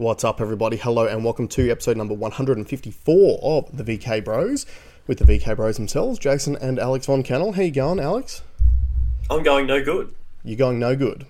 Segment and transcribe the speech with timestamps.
[0.00, 0.78] What's up, everybody?
[0.78, 4.64] Hello, and welcome to episode number 154 of the VK Bros
[5.06, 7.52] with the VK Bros themselves, Jason and Alex Von Kennel.
[7.52, 8.40] How you going, Alex?
[9.28, 10.14] I'm going no good.
[10.42, 11.26] You're going no good.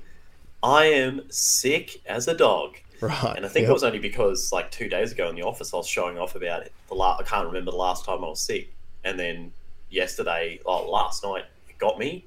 [0.62, 2.76] I am sick as a dog.
[3.00, 3.34] Right.
[3.36, 3.70] And I think yep.
[3.70, 6.36] it was only because, like, two days ago in the office, I was showing off
[6.36, 6.72] about it.
[6.90, 8.72] The la- I can't remember the last time I was sick.
[9.02, 9.50] And then
[9.90, 12.24] yesterday, oh, last night, it got me.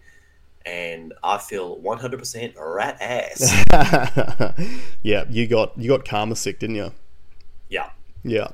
[0.66, 3.66] And I feel 100% rat ass.
[5.02, 6.92] yeah, you got you got karma sick, didn't you?
[7.70, 7.90] yeah.
[8.24, 8.48] Yeah.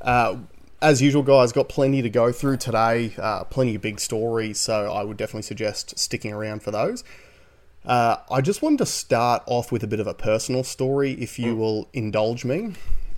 [0.00, 0.38] Uh,
[0.80, 3.12] as usual, guys, got plenty to go through today.
[3.18, 7.04] Uh, plenty of big stories, so I would definitely suggest sticking around for those.
[7.84, 11.38] Uh, I just wanted to start off with a bit of a personal story, if
[11.38, 12.74] you will indulge me,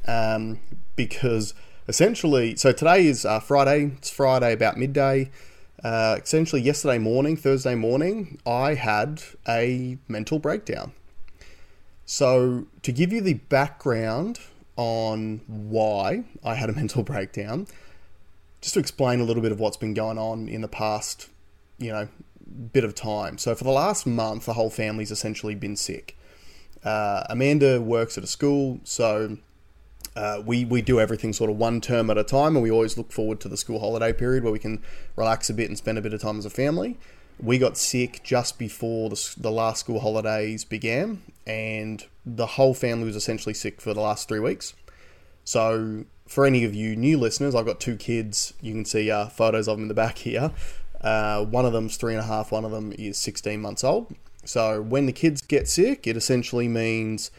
[0.06, 0.60] um,
[0.96, 1.54] because
[1.88, 3.92] essentially, so today is uh, Friday.
[3.96, 5.30] It's Friday about midday.
[5.82, 10.92] Uh, essentially, yesterday morning, Thursday morning, I had a mental breakdown.
[12.04, 14.40] So, to give you the background
[14.76, 17.66] on why I had a mental breakdown,
[18.60, 21.28] just to explain a little bit of what's been going on in the past,
[21.78, 22.08] you know,
[22.72, 23.38] bit of time.
[23.38, 26.18] So, for the last month, the whole family's essentially been sick.
[26.84, 29.38] Uh, Amanda works at a school, so
[30.16, 32.98] uh, we we do everything sort of one term at a time, and we always
[32.98, 34.82] look forward to the school holiday period where we can
[35.16, 36.98] relax a bit and spend a bit of time as a family.
[37.38, 43.06] We got sick just before the, the last school holidays began, and the whole family
[43.06, 44.74] was essentially sick for the last three weeks.
[45.44, 48.52] So, for any of you new listeners, I've got two kids.
[48.60, 50.52] You can see uh, photos of them in the back here.
[51.00, 54.14] Uh, one of them's three and a half, one of them is 16 months old.
[54.44, 57.30] So, when the kids get sick, it essentially means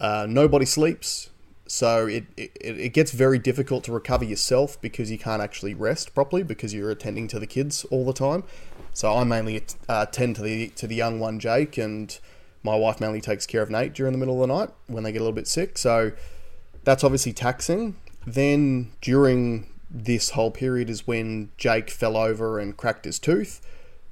[0.00, 1.30] uh, nobody sleeps,
[1.68, 6.14] so it, it, it gets very difficult to recover yourself because you can't actually rest
[6.14, 8.42] properly because you're attending to the kids all the time.
[8.94, 12.18] So I mainly uh, tend to the to the young one, Jake, and
[12.62, 15.12] my wife mainly takes care of Nate during the middle of the night when they
[15.12, 15.76] get a little bit sick.
[15.76, 16.12] So
[16.84, 17.96] that's obviously taxing.
[18.26, 23.60] Then during this whole period is when Jake fell over and cracked his tooth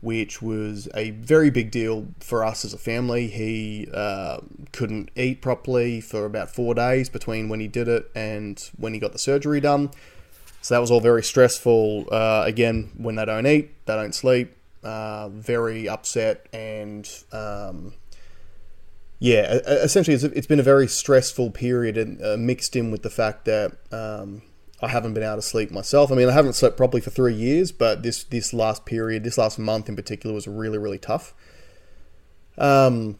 [0.07, 3.27] which was a very big deal for us as a family.
[3.27, 4.39] He uh,
[4.71, 9.01] couldn't eat properly for about four days between when he did it and when he
[9.01, 9.91] got the surgery done.
[10.63, 12.07] So that was all very stressful.
[12.13, 14.57] Uh, again, when they don't eat, they don't sleep.
[14.85, 17.93] Uh, very upset and um,
[19.19, 23.47] yeah, essentially it's been a very stressful period and uh, mixed in with the fact
[23.47, 24.43] that um,
[24.83, 26.13] I haven't been able to sleep myself.
[26.13, 29.39] I mean, I haven't slept properly for three years, but this this last period, this
[29.39, 31.35] last month in particular, was really really tough.
[32.59, 33.19] Um,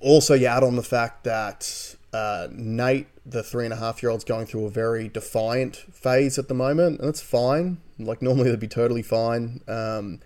[0.00, 4.10] also, you add on the fact that uh, Nate, the three and a half year
[4.10, 7.78] old, is going through a very defiant phase at the moment, and that's fine.
[7.98, 9.60] Like normally, they'd be totally fine.
[9.66, 10.20] Um,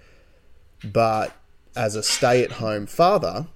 [0.84, 1.34] but
[1.74, 3.46] as a stay at home father,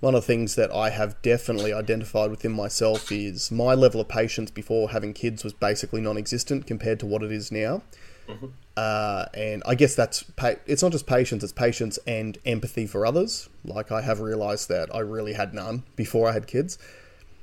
[0.00, 4.08] one of the things that I have definitely identified within myself is my level of
[4.08, 7.82] patience before having kids was basically non-existent compared to what it is now.
[8.26, 8.46] Mm-hmm.
[8.76, 13.04] Uh, and I guess that's pa- it's not just patience; it's patience and empathy for
[13.04, 13.50] others.
[13.64, 16.78] Like I have realized that I really had none before I had kids.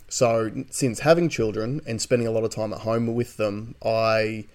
[0.09, 4.46] So since having children and spending a lot of time at home with them, I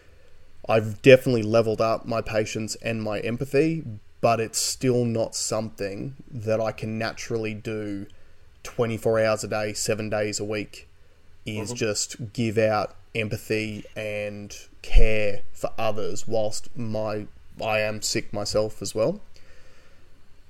[0.68, 3.84] I've definitely leveled up my patience and my empathy
[4.22, 8.06] but it's still not something that I can naturally do
[8.62, 10.88] 24 hours a day, seven days a week,
[11.44, 11.76] is mm-hmm.
[11.76, 17.26] just give out empathy and care for others whilst my
[17.62, 19.20] I am sick myself as well.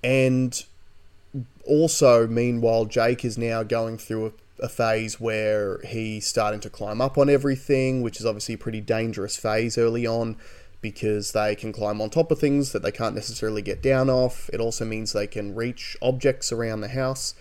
[0.05, 0.63] And
[1.67, 4.27] also, meanwhile, Jake is now going through
[4.61, 8.59] a, a phase where he's starting to climb up on everything, which is obviously a
[8.59, 10.37] pretty dangerous phase early on
[10.83, 14.51] because they can climb on top of things that they can't necessarily get down off.
[14.53, 17.35] It also means they can reach objects around the house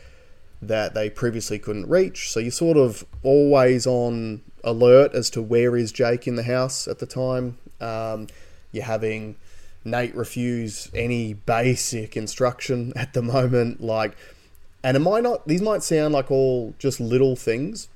[0.62, 2.32] that they previously couldn't reach.
[2.32, 6.88] So you're sort of always on alert as to where is Jake in the house
[6.88, 7.58] at the time.
[7.82, 8.28] Um,
[8.72, 9.36] you're having
[9.84, 14.16] Nate refuse any basic instruction at the moment, like,
[14.84, 15.48] and it might not.
[15.48, 17.88] These might sound like all just little things,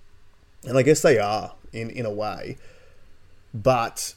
[0.67, 2.57] and I guess they are in in a way,
[3.53, 4.13] but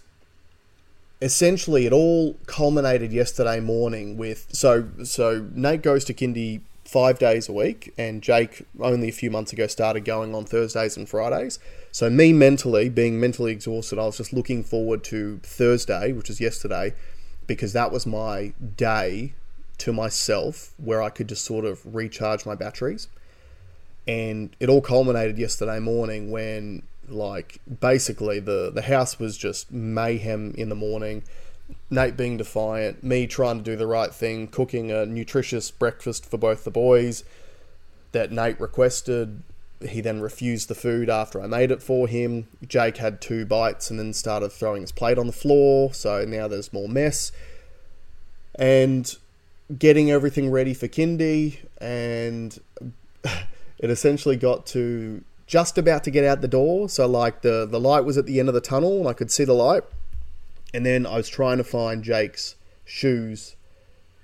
[1.21, 7.51] essentially it all culminated yesterday morning with so so Nate goes to kindy five days
[7.51, 11.59] a week and Jake only a few months ago started going on Thursdays and Fridays.
[11.93, 16.41] So me mentally being mentally exhausted, I was just looking forward to Thursday, which is
[16.41, 16.95] yesterday,
[17.47, 19.35] because that was my day
[19.79, 23.09] to myself where I could just sort of recharge my batteries.
[24.07, 30.55] And it all culminated yesterday morning when like basically the the house was just mayhem
[30.57, 31.23] in the morning.
[31.91, 36.39] Nate being defiant, me trying to do the right thing, cooking a nutritious breakfast for
[36.39, 37.25] both the boys
[38.13, 39.43] that Nate requested,
[39.87, 42.49] he then refused the food after I made it for him.
[42.67, 46.49] Jake had two bites and then started throwing his plate on the floor, so now
[46.49, 47.31] there's more mess.
[48.55, 49.17] And
[49.77, 52.59] getting everything ready for kindy, and
[53.79, 56.89] it essentially got to just about to get out the door.
[56.89, 59.33] So like the the light was at the end of the tunnel, and I could
[59.33, 59.83] see the light.
[60.73, 62.55] And then I was trying to find Jake's
[62.85, 63.57] shoes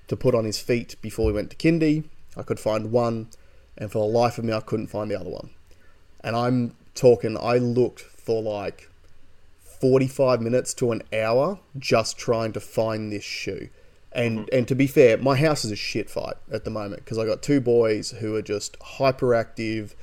[0.07, 2.05] to put on his feet before we went to kindy.
[2.37, 3.29] I could find one,
[3.77, 5.49] and for the life of me, I couldn't find the other one.
[6.23, 8.89] And I'm talking, I looked for like
[9.81, 13.69] 45 minutes to an hour just trying to find this shoe.
[14.11, 14.55] And mm-hmm.
[14.55, 17.25] and to be fair, my house is a shit fight at the moment because I
[17.25, 19.95] got two boys who are just hyperactive.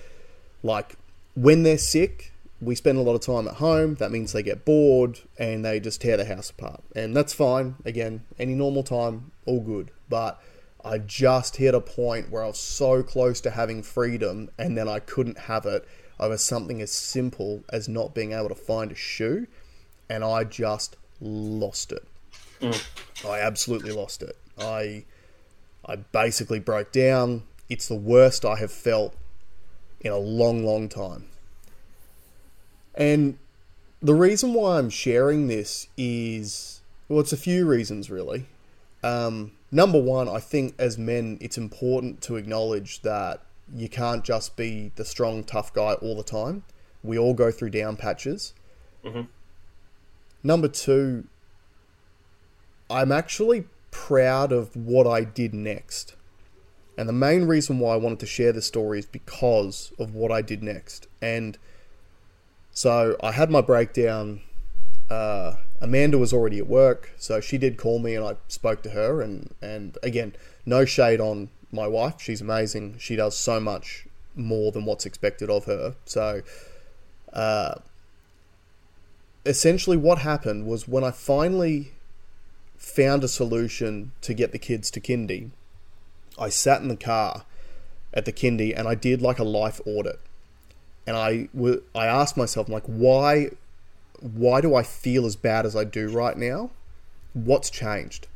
[0.64, 0.96] Like
[1.34, 3.96] when they're sick, we spend a lot of time at home.
[3.96, 6.82] That means they get bored and they just tear the house apart.
[6.94, 7.76] And that's fine.
[7.84, 9.90] Again, any normal time, all good.
[10.08, 10.40] But
[10.84, 14.88] I just hit a point where I was so close to having freedom and then
[14.88, 15.86] I couldn't have it
[16.20, 19.48] over something as simple as not being able to find a shoe.
[20.08, 22.06] And I just lost it.
[22.60, 23.28] Mm.
[23.28, 24.36] I absolutely lost it.
[24.58, 25.04] I
[25.84, 27.42] I basically broke down.
[27.68, 29.16] It's the worst I have felt
[30.02, 31.26] in a long, long time.
[32.94, 33.38] And
[34.02, 38.46] the reason why I'm sharing this is well, it's a few reasons really.
[39.02, 43.40] Um, number one, I think as men, it's important to acknowledge that
[43.74, 46.64] you can't just be the strong, tough guy all the time.
[47.02, 48.54] We all go through down patches.
[49.04, 49.28] Mhm.
[50.42, 51.24] Number two,
[52.90, 56.14] I'm actually proud of what I did next.
[56.96, 60.30] And the main reason why I wanted to share this story is because of what
[60.30, 61.06] I did next.
[61.20, 61.58] And
[62.70, 64.42] so I had my breakdown.
[65.10, 68.90] Uh, Amanda was already at work, so she did call me, and I spoke to
[68.90, 69.20] her.
[69.20, 70.34] And and again,
[70.64, 72.96] no shade on my wife; she's amazing.
[72.98, 75.96] She does so much more than what's expected of her.
[76.04, 76.42] So,
[77.32, 77.74] uh,
[79.44, 81.92] essentially, what happened was when I finally
[82.76, 85.50] found a solution to get the kids to kindy,
[86.38, 87.44] I sat in the car
[88.14, 90.20] at the kindy and I did like a life audit
[91.06, 93.50] and I w- I asked myself like why
[94.20, 96.70] why do I feel as bad as I do right now?
[97.32, 98.28] What's changed?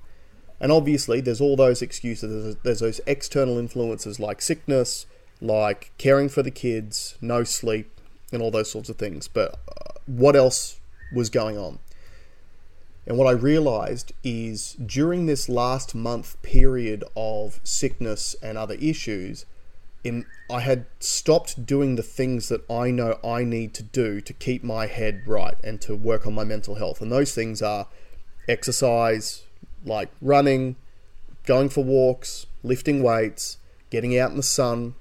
[0.58, 2.56] And obviously, there's all those excuses.
[2.62, 5.06] There's, those external influences like sickness,
[5.40, 8.00] like caring for the kids, no sleep,
[8.32, 9.28] and all those sorts of things.
[9.28, 10.80] But uh, what else
[11.14, 11.78] was going on?
[13.06, 19.46] And what I realized is during this last month period of sickness and other issues,
[20.02, 24.32] in I had stopped doing the things that I know I need to do to
[24.32, 27.00] keep my head right and to work on my mental health.
[27.00, 27.88] And those things are
[28.48, 29.42] exercise,
[29.84, 30.76] like running,
[31.44, 33.58] going for walks, lifting weights,
[33.90, 34.94] getting out in the sun.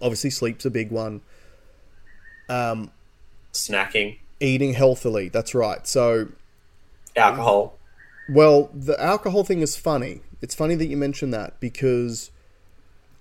[0.00, 1.20] Obviously, sleep's a big one.
[2.48, 2.90] Um,
[3.52, 5.28] Snacking, eating healthily.
[5.28, 5.86] That's right.
[5.86, 6.28] So
[7.16, 7.78] alcohol.
[8.28, 10.22] Well, the alcohol thing is funny.
[10.40, 12.30] It's funny that you mentioned that because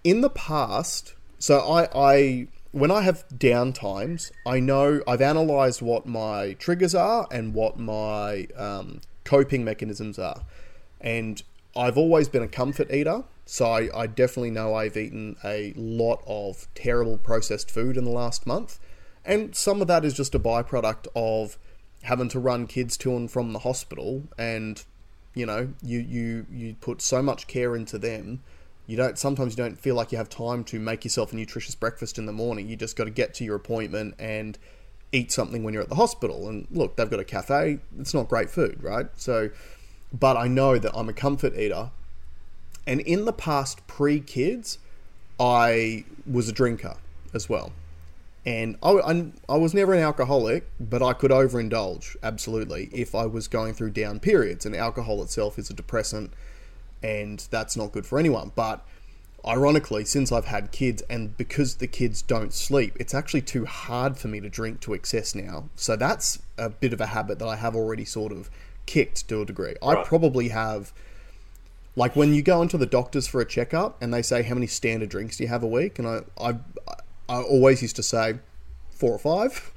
[0.03, 5.81] in the past, so I, I when I have down times, I know I've analyzed
[5.81, 10.43] what my triggers are and what my um, coping mechanisms are,
[10.99, 11.41] and
[11.75, 13.23] I've always been a comfort eater.
[13.45, 18.11] So I, I definitely know I've eaten a lot of terrible processed food in the
[18.11, 18.79] last month,
[19.25, 21.57] and some of that is just a byproduct of
[22.03, 24.83] having to run kids to and from the hospital and
[25.33, 28.41] you know you you you put so much care into them
[28.91, 31.75] you don't sometimes you don't feel like you have time to make yourself a nutritious
[31.75, 32.67] breakfast in the morning.
[32.67, 34.57] You just got to get to your appointment and
[35.13, 36.49] eat something when you're at the hospital.
[36.49, 37.79] And look they've got a cafe.
[37.99, 39.07] It's not great food right?
[39.15, 39.49] So
[40.13, 41.91] but i know that i'm a comfort eater.
[42.85, 44.77] And in the past pre kids
[45.39, 46.97] i was a drinker
[47.33, 47.71] as well
[48.45, 53.25] and I, I, I was never an alcoholic, but I could overindulge absolutely if I
[53.25, 54.65] was going through down periods.
[54.65, 56.33] And alcohol itself is a depressant,
[57.03, 58.51] and that's not good for anyone.
[58.55, 58.83] But
[59.45, 64.17] ironically, since I've had kids, and because the kids don't sleep, it's actually too hard
[64.17, 65.69] for me to drink to excess now.
[65.75, 68.49] So that's a bit of a habit that I have already sort of
[68.87, 69.75] kicked to a degree.
[69.83, 70.93] I probably have.
[71.93, 74.65] Like when you go into the doctors for a checkup and they say how many
[74.65, 76.55] standard drinks do you have a week, and I, I,
[77.31, 78.39] I always used to say
[78.89, 79.71] four or five.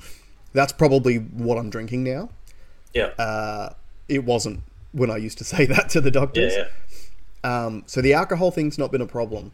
[0.53, 2.31] That's probably what I'm drinking now.
[2.93, 3.07] Yeah.
[3.19, 3.75] Uh,
[4.09, 4.61] it wasn't
[4.93, 6.53] when I used to say that to the doctors.
[6.57, 6.67] Yeah.
[7.45, 9.53] Um, so the alcohol thing's not been a problem,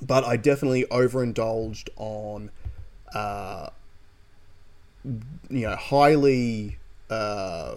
[0.00, 2.50] but I definitely overindulged on,
[3.12, 3.70] uh,
[5.04, 6.78] you know, highly,
[7.10, 7.76] uh,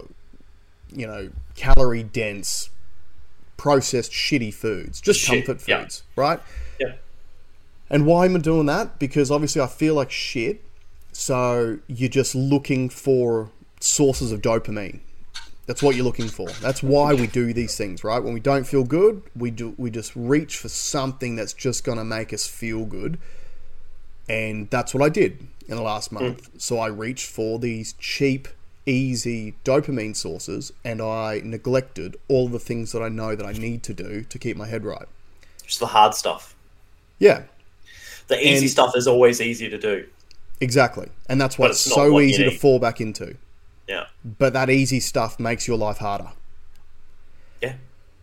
[0.92, 2.70] you know, calorie dense,
[3.56, 5.80] processed shitty foods, just Shit, comfort yeah.
[5.80, 6.40] foods, right?
[6.78, 6.94] Yeah.
[7.90, 8.98] And why am I doing that?
[8.98, 10.62] Because obviously I feel like shit.
[11.12, 15.00] So you're just looking for sources of dopamine.
[15.66, 16.48] That's what you're looking for.
[16.60, 18.22] That's why we do these things, right?
[18.22, 21.98] When we don't feel good, we do we just reach for something that's just going
[21.98, 23.18] to make us feel good.
[24.28, 26.52] And that's what I did in the last month.
[26.52, 26.60] Mm.
[26.60, 28.48] So I reached for these cheap,
[28.86, 33.82] easy dopamine sources and I neglected all the things that I know that I need
[33.84, 35.06] to do to keep my head right.
[35.64, 36.56] Just the hard stuff.
[37.18, 37.42] Yeah,
[38.30, 40.06] The easy And- stuff is always easy to do.
[40.60, 41.08] exactly.
[41.28, 43.36] And that's why But it's, it's so easy to fall back into.
[43.88, 44.06] Yeah.
[44.24, 46.30] But that easy stuff makes your life harder.
[47.60, 47.74] Yeah.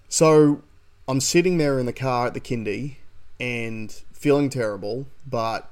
[0.10, 0.62] So
[1.08, 2.96] I'm sitting there in the car at the kindy
[3.40, 5.70] and feeling terrible, but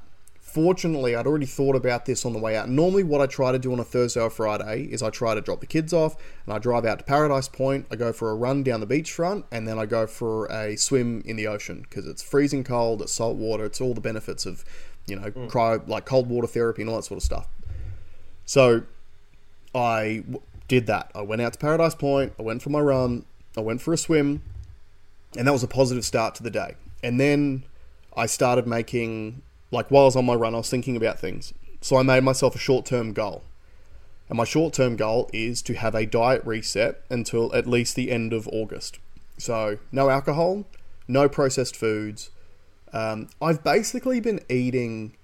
[0.55, 2.69] fortunately I'd already thought about this on the way out.
[2.69, 5.41] Normally what I try to do on a Thursday or Friday is I try to
[5.41, 8.35] drop the kids off and I drive out to Paradise Point, I go for a
[8.35, 12.07] run down the beachfront and then I go for a swim in the ocean because
[12.07, 14.63] it's freezing cold, it's salt water, it's all the benefits of,
[15.05, 15.49] you know, mm.
[15.49, 17.49] cryo like cold water therapy and all that sort of stuff.
[18.45, 18.83] So
[19.75, 21.11] I w- did that.
[21.13, 22.31] I went out to Paradise Point.
[22.39, 23.25] I went for my run.
[23.57, 24.41] I went for a swim,
[25.37, 26.75] and that was a positive start to the day.
[27.03, 27.65] And then
[28.15, 29.41] I started making,
[29.75, 31.53] like, while I was on my run, I was thinking about things.
[31.81, 33.43] So I made myself a short term goal.
[34.27, 38.11] And my short term goal is to have a diet reset until at least the
[38.11, 38.99] end of August.
[39.37, 40.65] So no alcohol,
[41.07, 42.31] no processed foods.
[42.91, 45.15] Um, I've basically been eating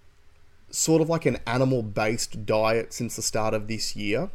[0.69, 4.29] sort of like an animal based diet since the start of this year.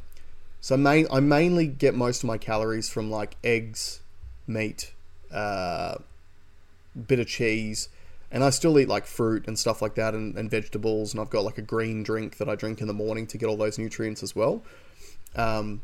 [0.61, 4.00] So main, I mainly get most of my calories from like eggs,
[4.46, 4.92] meat,
[5.32, 5.96] uh,
[7.06, 7.88] bit of cheese,
[8.37, 11.14] and I still eat like fruit and stuff like that and, and vegetables.
[11.14, 13.47] And I've got like a green drink that I drink in the morning to get
[13.47, 14.62] all those nutrients as well.
[15.37, 15.81] Um,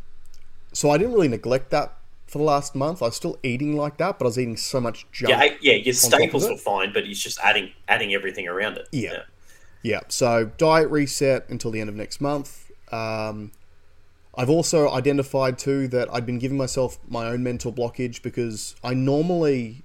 [0.70, 3.00] so I didn't really neglect that for the last month.
[3.00, 5.30] I was still eating like that, but I was eating so much junk.
[5.30, 8.86] Yeah, yeah, your staples were fine, but he's just adding adding everything around it.
[8.92, 9.22] Yeah.
[9.82, 12.70] Yeah, so diet reset until the end of next month.
[12.92, 13.52] Um,
[14.34, 18.92] I've also identified too that I'd been giving myself my own mental blockage because I
[18.92, 19.84] normally,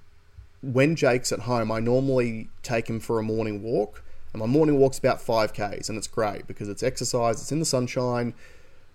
[0.62, 4.02] when Jake's at home, I normally take him for a morning walk.
[4.32, 7.64] And my morning walk's about 5Ks, and it's great because it's exercise, it's in the
[7.64, 8.34] sunshine,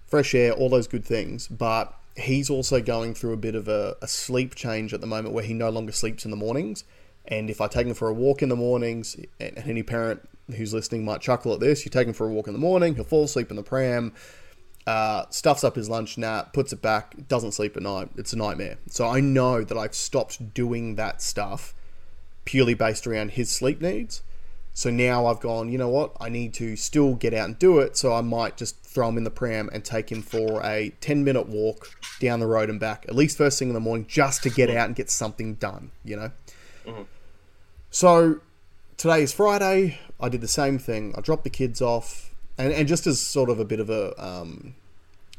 [0.06, 1.48] fresh air, all those good things.
[1.48, 5.34] But he's also going through a bit of a, a sleep change at the moment
[5.34, 6.84] where he no longer sleeps in the mornings.
[7.26, 10.74] And if I take him for a walk in the mornings, and any parent who's
[10.74, 13.06] listening might chuckle at this, you take him for a walk in the morning, he'll
[13.06, 14.14] fall asleep in the pram,
[14.86, 18.10] uh, stuffs up his lunch nap, puts it back, doesn't sleep at night.
[18.18, 18.78] It's a nightmare.
[18.88, 21.74] So I know that I've stopped doing that stuff
[22.46, 24.22] purely based around his sleep needs.
[24.74, 26.18] So now I've gone, you know what?
[26.20, 27.96] I need to still get out and do it.
[27.96, 31.24] So I might just throw him in the pram and take him for a 10
[31.24, 34.42] minute walk down the road and back, at least first thing in the morning, just
[34.44, 36.32] to get out and get something done, you know?
[37.92, 38.40] So
[38.98, 40.00] today is Friday.
[40.20, 41.14] I did the same thing.
[41.16, 44.14] I dropped the kids off, and, and just as sort of a bit of a
[44.24, 44.76] um,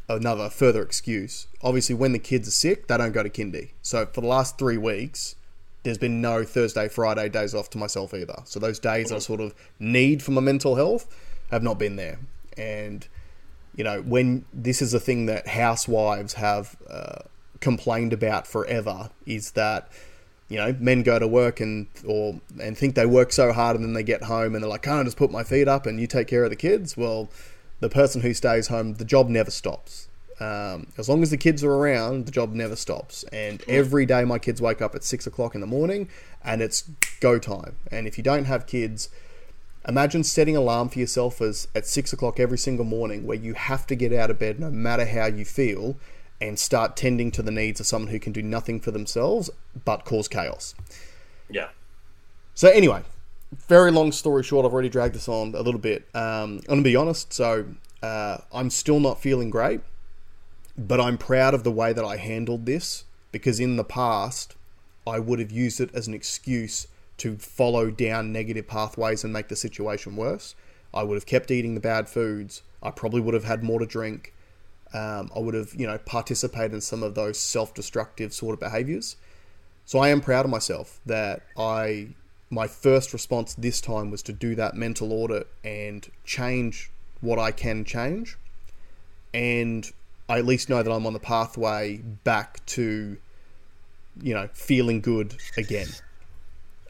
[0.08, 1.46] another further excuse.
[1.62, 3.70] Obviously, when the kids are sick, they don't go to kindy.
[3.82, 5.36] So for the last three weeks,
[5.82, 8.42] there's been no Thursday, Friday days off to myself either.
[8.44, 11.14] So those days I sort of need for my mental health
[11.50, 12.18] have not been there.
[12.56, 13.06] And
[13.76, 17.22] you know, when this is a thing that housewives have uh,
[17.60, 19.90] complained about forever, is that
[20.48, 23.84] you know men go to work and or and think they work so hard and
[23.84, 26.00] then they get home and they're like, can't I just put my feet up and
[26.00, 26.96] you take care of the kids?
[26.96, 27.30] Well,
[27.80, 30.08] the person who stays home, the job never stops.
[30.40, 33.24] Um, as long as the kids are around, the job never stops.
[33.24, 36.08] And every day, my kids wake up at six o'clock in the morning,
[36.42, 37.76] and it's go time.
[37.90, 39.08] And if you don't have kids,
[39.86, 43.86] imagine setting alarm for yourself as at six o'clock every single morning, where you have
[43.86, 45.96] to get out of bed no matter how you feel,
[46.40, 49.50] and start tending to the needs of someone who can do nothing for themselves
[49.84, 50.74] but cause chaos.
[51.48, 51.68] Yeah.
[52.54, 53.02] So anyway,
[53.68, 56.06] very long story short, I've already dragged this on a little bit.
[56.14, 57.32] Um, I'm gonna be honest.
[57.32, 57.66] So
[58.02, 59.80] uh, I'm still not feeling great,
[60.76, 64.54] but I'm proud of the way that I handled this because in the past
[65.06, 66.86] I would have used it as an excuse
[67.18, 70.54] to follow down negative pathways and make the situation worse.
[70.92, 72.62] I would have kept eating the bad foods.
[72.82, 74.33] I probably would have had more to drink.
[74.94, 79.16] Um, I would have, you know, participated in some of those self-destructive sort of behaviors.
[79.84, 82.08] So I am proud of myself that I
[82.48, 87.50] my first response this time was to do that mental audit and change what I
[87.50, 88.38] can change.
[89.32, 89.90] And
[90.28, 93.16] I at least know that I'm on the pathway back to
[94.22, 95.88] you know, feeling good again.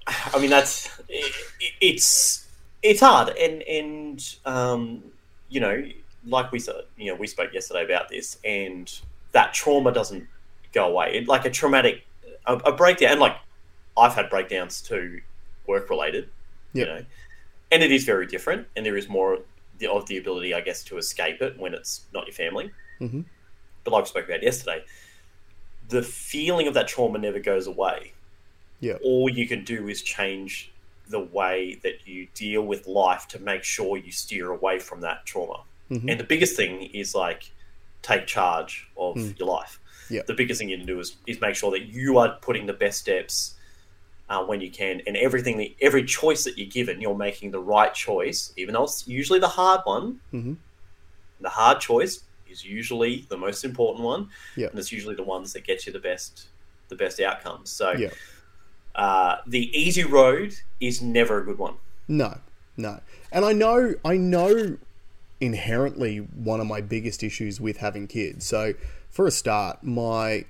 [0.06, 1.34] I mean, that's it,
[1.80, 2.46] it's
[2.82, 5.02] it's hard, and and um,
[5.48, 5.82] you know,
[6.26, 8.92] like we said, you know, we spoke yesterday about this, and
[9.32, 10.26] that trauma doesn't
[10.72, 11.16] go away.
[11.16, 12.06] It, like a traumatic,
[12.46, 13.36] a, a breakdown, and like
[13.96, 15.20] I've had breakdowns too,
[15.66, 16.28] work related.
[16.72, 17.04] You know,
[17.70, 19.38] and it is very different, and there is more
[19.78, 22.72] the, of the ability, I guess, to escape it when it's not your family.
[22.98, 23.20] hmm
[23.84, 24.84] But like we spoke about yesterday,
[25.88, 28.12] the feeling of that trauma never goes away.
[28.80, 28.94] Yeah.
[29.04, 30.72] All you can do is change
[31.08, 35.26] the way that you deal with life to make sure you steer away from that
[35.26, 35.62] trauma.
[35.94, 36.10] Mhm.
[36.10, 37.50] And the biggest thing is like
[38.02, 39.38] take charge of Mm.
[39.38, 39.78] your life.
[40.10, 40.22] Yeah.
[40.26, 42.72] The biggest thing you can do is, is make sure that you are putting the
[42.74, 43.54] best steps
[44.28, 47.60] uh, when you can, and everything that every choice that you're given, you're making the
[47.60, 50.18] right choice, even though it's usually the hard one.
[50.32, 50.56] Mhm.
[51.40, 54.68] The hard choice is usually the most important one, Yeah.
[54.68, 56.48] and it's usually the ones that get you the best
[56.88, 57.70] the best outcomes.
[57.70, 58.10] So, Yeah.
[58.94, 61.74] uh, the easy road is never a good one.
[62.08, 62.38] No,
[62.76, 63.00] no.
[63.32, 64.76] And I know, I know
[65.44, 68.46] inherently one of my biggest issues with having kids.
[68.46, 68.74] So,
[69.10, 70.44] for a start, my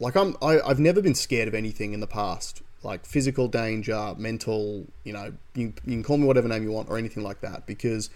[0.00, 4.14] like I'm I, I've never been scared of anything in the past, like physical danger,
[4.16, 4.86] mental.
[5.04, 7.66] You know, you, you can call me whatever name you want or anything like that,
[7.66, 8.10] because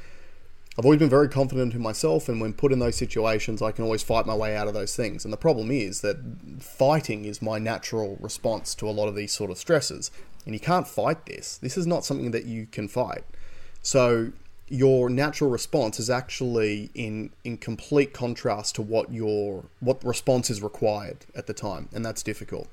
[0.78, 3.84] I've always been very confident in myself, and when put in those situations, I can
[3.84, 5.24] always fight my way out of those things.
[5.24, 6.16] And the problem is that
[6.60, 10.10] fighting is my natural response to a lot of these sort of stresses,
[10.46, 11.58] and you can't fight this.
[11.58, 13.24] This is not something that you can fight.
[13.82, 14.32] So
[14.72, 20.62] your natural response is actually in in complete contrast to what your what response is
[20.62, 22.68] required at the time, and that's difficult.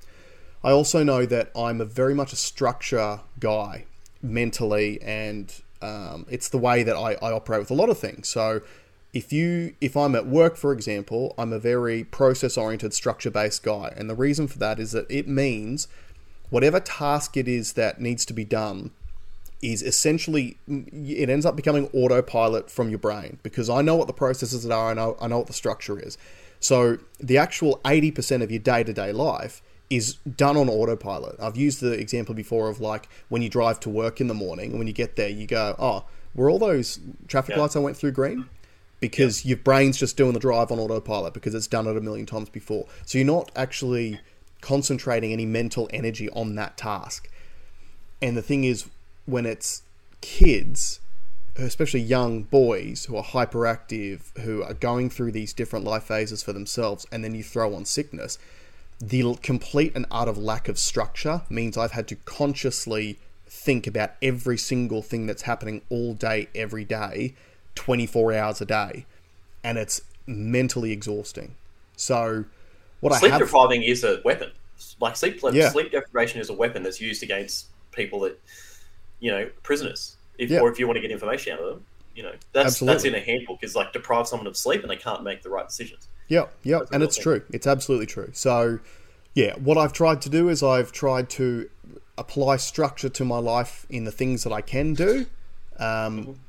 [0.64, 3.84] I also know that I'm a very much a structure guy
[4.22, 8.30] mentally, and um, it's the way that I, I operate with a lot of things.
[8.30, 8.62] So,
[9.14, 13.62] if you if I'm at work, for example, I'm a very process oriented, structure based
[13.62, 15.90] guy, and the reason for that is that it means
[16.50, 18.92] whatever task it is that needs to be done
[19.62, 24.14] is essentially it ends up becoming autopilot from your brain because I know what the
[24.14, 26.18] processes are, I know I know what the structure is.
[26.60, 31.36] So the actual eighty percent of your day to day life is done on autopilot.
[31.42, 34.70] I've used the example before of like when you drive to work in the morning
[34.72, 37.62] and when you get there you go, Oh, were all those traffic Yeah.
[37.62, 38.46] lights I went through green?
[39.00, 42.26] Because your brain's just doing the drive on autopilot because it's done it a million
[42.26, 42.86] times before.
[43.06, 44.20] So you're not actually
[44.62, 47.30] concentrating any mental energy on that task.
[48.22, 48.88] And the thing is,
[49.30, 49.84] when it's
[50.22, 51.00] kids,
[51.56, 56.54] especially young boys who are hyperactive, who are going through these different life phases for
[56.54, 58.38] themselves, and then you throw on sickness,
[59.00, 64.58] the complete and utter lack of structure means I've had to consciously think about every
[64.58, 67.34] single thing that's happening all day, every day,
[67.76, 69.06] 24 hours a day.
[69.64, 71.56] And it's mentally exhausting.
[71.96, 72.46] So,
[73.00, 73.48] what sleep I have.
[73.48, 74.52] depriving is a weapon.
[75.02, 75.70] Like sleep Yeah.
[75.70, 78.40] sleep deprivation is a weapon that's used against people that
[79.20, 80.16] you know prisoners.
[80.38, 80.62] If Yeah.
[80.62, 83.16] or if you want to get information out of them, you know that's that's in
[83.16, 83.64] a handbook.
[83.64, 86.08] Is like deprive someone of sleep and they can't make the right decisions.
[86.28, 87.24] Yeah, yeah, and it's thing.
[87.24, 87.42] true.
[87.52, 88.30] It's absolutely true.
[88.34, 88.80] So,
[89.34, 91.70] yeah, what I've tried to do is I've tried to
[92.18, 95.26] apply structure to my life in the things that I can do.
[95.80, 96.40] Um,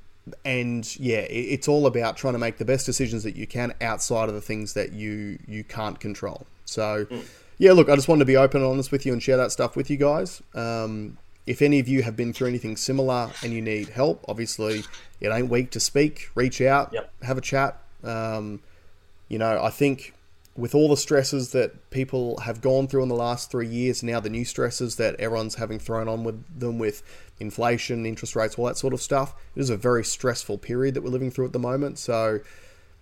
[0.45, 4.29] and yeah, it's all about trying to make the best decisions that you can outside
[4.29, 6.47] of the things that you you can't control.
[6.65, 7.07] So,
[7.59, 9.51] yeah, look, I just wanted to be open and honest with you and share that
[9.51, 10.43] stuff with you guys.
[10.55, 11.17] Um,
[11.51, 14.85] if any of you have been through anything similar and you need help, obviously
[15.21, 16.31] it ain't weak to speak.
[16.37, 17.13] Reach out, Yep.
[17.23, 17.73] have a chat.
[18.05, 18.61] Um,
[19.29, 20.15] you know, I think
[20.57, 24.21] with all the stresses that people have gone through in the last three years, now
[24.21, 27.03] the new stresses that everyone's having thrown on with them with
[27.41, 31.03] inflation, interest rates, all that sort of stuff, it is a very stressful period that
[31.03, 31.99] we're living through at the moment.
[31.99, 32.41] So,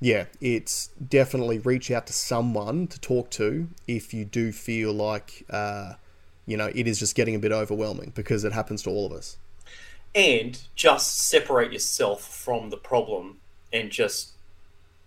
[0.01, 5.45] yeah, it's definitely reach out to someone to talk to if you do feel like,
[5.51, 5.95] uh,
[6.49, 9.13] you know, it is just getting a bit overwhelming because it happens to all of
[9.13, 9.37] us.
[10.15, 13.39] And just separate yourself from the problem
[13.73, 14.33] and just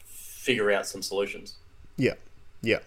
[0.05, 1.55] figure out some solutions.
[1.97, 2.13] Yeah,
[2.61, 2.79] yeah.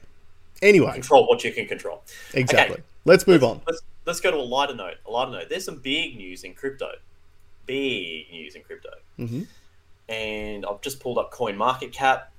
[0.63, 2.03] Anyway, Control what you can control.
[2.33, 2.81] exactly.
[3.05, 3.61] Let's move on.
[3.67, 4.95] Let's let's go to a lighter note.
[5.07, 5.49] A lighter note.
[5.51, 6.93] There's some big news in crypto.
[7.67, 8.91] Big news in crypto.
[9.17, 9.43] hmm
[10.07, 12.31] and I've just pulled up Coin Market Cap.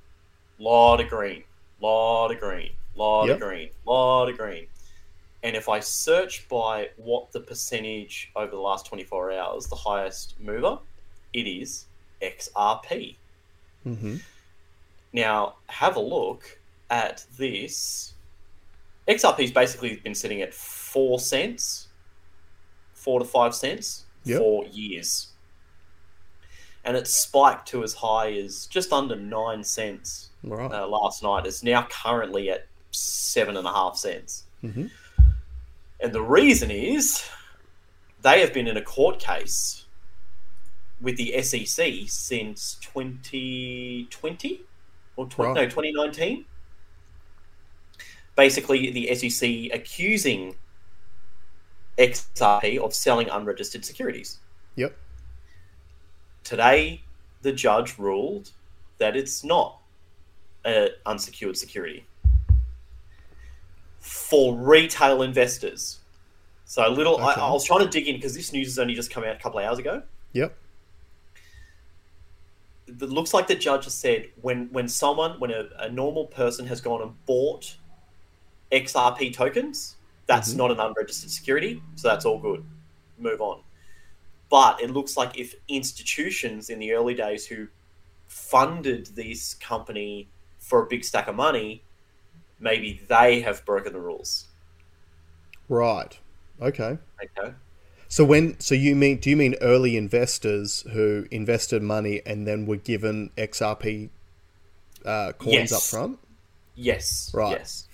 [0.60, 1.44] Lot of green,
[1.82, 3.36] lot of green, lot Yep.
[3.38, 4.68] of green, lot of green.
[5.46, 10.34] And if I search by what the percentage over the last 24 hours, the highest
[10.40, 10.80] mover,
[11.34, 11.86] it is
[12.20, 13.16] XRP.
[13.84, 14.16] hmm
[15.14, 16.58] Now, have a look
[16.90, 18.16] at this.
[19.08, 21.90] XRP's basically been sitting at four cents,
[22.96, 24.40] four to five cents Yep.
[24.40, 25.28] for years.
[26.84, 30.72] And it spiked to as high as just under nine cents right.
[30.72, 31.46] uh, last night.
[31.46, 34.46] It's now currently at seven and a half cents.
[34.62, 34.88] hmm
[36.00, 37.28] And the reason is
[38.22, 39.86] they have been in a court case
[41.02, 44.64] with the SEC since 2020
[45.16, 45.56] or 20, Right.
[45.56, 46.46] no 2019.
[48.36, 50.56] Basically, the SEC accusing
[51.98, 54.40] XRP of selling unregistered securities.
[54.76, 54.98] Yep.
[56.44, 57.02] today
[57.44, 58.52] the judge ruled
[58.98, 59.80] that it's not
[60.66, 62.06] an unsecured security
[64.06, 66.00] for retail investors.
[66.66, 67.42] So a little, I, Okay.
[67.42, 69.40] I was trying to dig in because this news has only just come out a
[69.40, 70.04] couple of hours ago.
[70.34, 70.56] Yep.
[72.88, 76.68] It looks like the judge has said when when someone when a, a normal person
[76.68, 77.76] has gone and bought
[78.72, 79.96] XRP tokens,
[80.28, 80.58] that's Mhm.
[80.58, 82.64] not an unregistered security, so that's all good.
[83.18, 83.64] Move on.
[84.50, 87.68] But it looks like if institutions in the early days who
[88.28, 90.28] funded this company
[90.60, 91.84] for a big stack of money,
[92.60, 94.46] maybe they have broken the rules.
[95.68, 96.18] Right.
[96.62, 96.98] Okay.
[97.24, 97.54] Okay.
[98.08, 102.66] So when so you mean do you mean early investors who invested money and then
[102.66, 104.10] were given XRP
[105.04, 105.72] uh, coins Yes.
[105.74, 106.20] up front?
[106.76, 107.32] Yes.
[107.34, 107.52] Right.
[107.52, 107.88] Yes.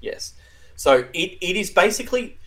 [0.00, 0.32] Yes.
[0.76, 2.38] So it, it is basically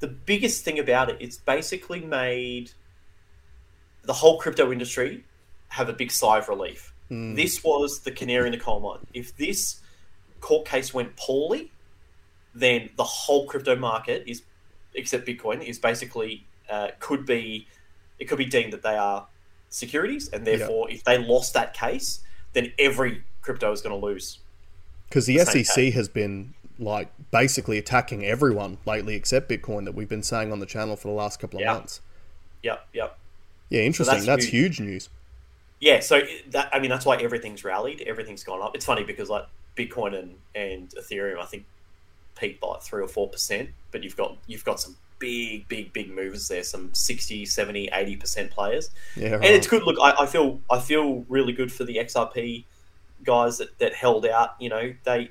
[0.00, 2.70] the biggest thing about it, it's basically made
[4.02, 5.24] the whole crypto industry
[5.68, 6.92] have a big sigh of relief.
[7.10, 7.36] Mm.
[7.36, 9.06] This was the canary in the coal mine.
[9.12, 9.80] If this
[10.40, 11.70] court case went poorly,
[12.54, 14.42] then the whole crypto market is,
[14.94, 17.66] except Bitcoin, is basically uh, could be
[18.18, 19.26] it could be deemed that they are
[19.68, 22.20] securities, and therefore, if they lost that case,
[22.52, 24.38] then every crypto is going to lose.
[25.08, 30.08] Because the the SEC has been like basically attacking everyone lately except Bitcoin that we've
[30.08, 31.72] been saying on the channel for the last couple of Yeah.
[31.72, 32.00] months.
[32.62, 33.18] Yep, yep.
[33.68, 34.14] Yeah, interesting.
[34.16, 34.76] that's that's huge.
[34.76, 35.08] huge news.
[35.80, 38.74] Yeah, so that I mean that's why everything's rallied, everything's gone up.
[38.74, 39.46] It's funny because like
[39.78, 41.64] Bitcoin and, and Ethereum, I think
[42.36, 45.92] peaked by like three or four percent, but you've got you've got some big, big,
[45.92, 48.90] big movers there, some 60, 70, 80 percent players.
[49.16, 49.44] Yeah, right.
[49.44, 49.82] And it's good.
[49.84, 52.64] Look, I, I feel I feel really good for the XRP
[53.24, 54.50] guys that, that held out.
[54.60, 55.30] You know, they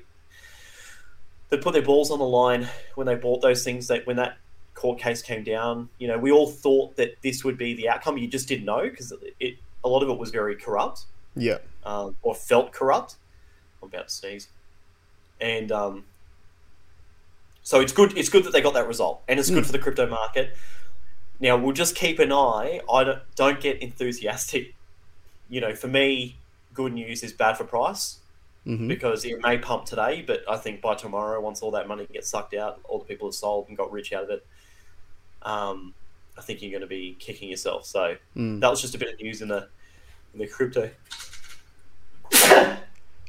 [1.50, 3.88] they put their balls on the line when they bought those things.
[3.88, 4.38] That when that
[4.74, 8.18] court case came down, you know, we all thought that this would be the outcome.
[8.18, 11.04] You just didn't know because it, it a lot of it was very corrupt
[11.36, 11.58] yeah.
[11.84, 13.16] um, or felt corrupt.
[13.82, 14.48] I'm about to sneeze,
[15.40, 16.04] and um,
[17.62, 18.16] so it's good.
[18.16, 19.66] It's good that they got that result, and it's good Mm.
[19.66, 20.56] for the crypto market.
[21.40, 22.80] Now we'll just keep an eye.
[22.92, 24.74] I don't don't get enthusiastic.
[25.48, 26.36] You know, for me,
[26.74, 28.18] good news is bad for price
[28.64, 32.06] hmm because it may pump today, but I think by tomorrow, once all that money
[32.12, 34.46] gets sucked out, all the people have sold and got rich out of it.
[35.42, 35.94] Um,
[36.36, 37.86] I think you're going to be kicking yourself.
[37.86, 38.60] So Mm.
[38.60, 39.68] that was just a bit of news in the
[40.34, 40.90] in the crypto.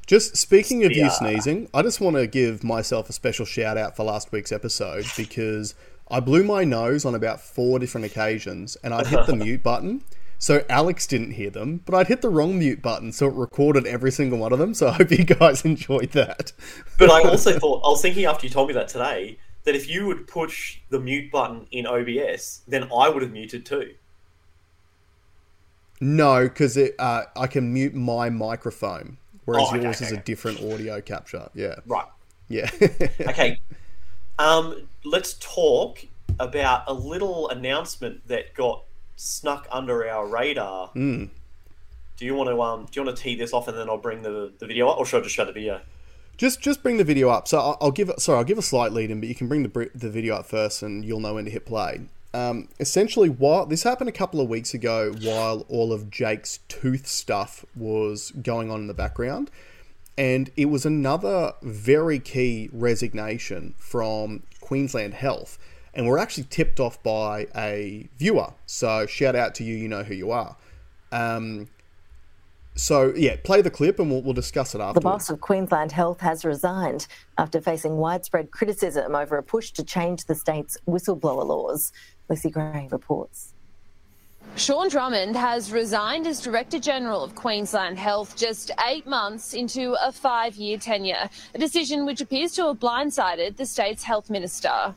[0.10, 3.96] Just speaking of you sneezing, I just want to give myself a special shout out
[3.96, 5.76] for last week's episode because
[6.10, 10.04] I blew my nose on about four different occasions and I'd hit the mute button.
[10.40, 13.86] So Alex didn't hear them, but I'd hit the wrong mute button, so it recorded
[13.86, 14.74] every single one of them.
[14.74, 16.54] So I hope you guys enjoyed that.
[16.98, 19.88] But I also thought I was thinking after you told me that today that if
[19.88, 23.94] you would push the mute button in OBS, then I would have muted too.
[26.02, 30.18] No, because uh, I can mute my microphone, whereas Oh, okay, yours okay, is a
[30.18, 31.50] different audio capture.
[31.54, 32.06] Yeah, Right.
[32.48, 32.70] yeah.
[33.22, 33.60] Okay.
[34.38, 36.00] Um, let's talk
[36.40, 38.84] about a little announcement that got
[39.18, 40.92] snuck under our radar.
[40.96, 41.30] Mm.
[42.18, 43.98] Do you want to um do you want to tee this off and then I'll
[43.98, 45.82] bring the the video up, or should I just show the video?
[46.38, 47.48] Just just bring the video up.
[47.50, 49.64] So I'll, I'll give sorry I'll give a slight lead in, but you can bring
[49.64, 52.02] the the video up first, and you'll know when to hit play.
[52.34, 57.08] Um, essentially, while this happened a couple of weeks ago, while all of Jake's tooth
[57.08, 59.50] stuff was going on in the background,
[60.18, 65.58] and it was another very key resignation from Queensland Health,
[65.94, 68.54] and we're actually tipped off by a viewer.
[68.68, 69.76] So shout out to you.
[69.76, 70.56] You know who you are.
[71.12, 71.68] Um,
[72.76, 75.00] so yeah, play the clip, and we'll, we'll discuss it after.
[75.00, 79.84] The boss of Queensland Health has resigned after facing widespread criticism over a push to
[79.84, 81.92] change the state's whistleblower laws.
[82.30, 83.54] Lucy Gray reports.
[84.56, 90.12] Shaun Drummond has resigned as Director General of Queensland Health just eight months into a
[90.12, 94.94] five year tenure, a decision which appears to have blindsided the state's health minister.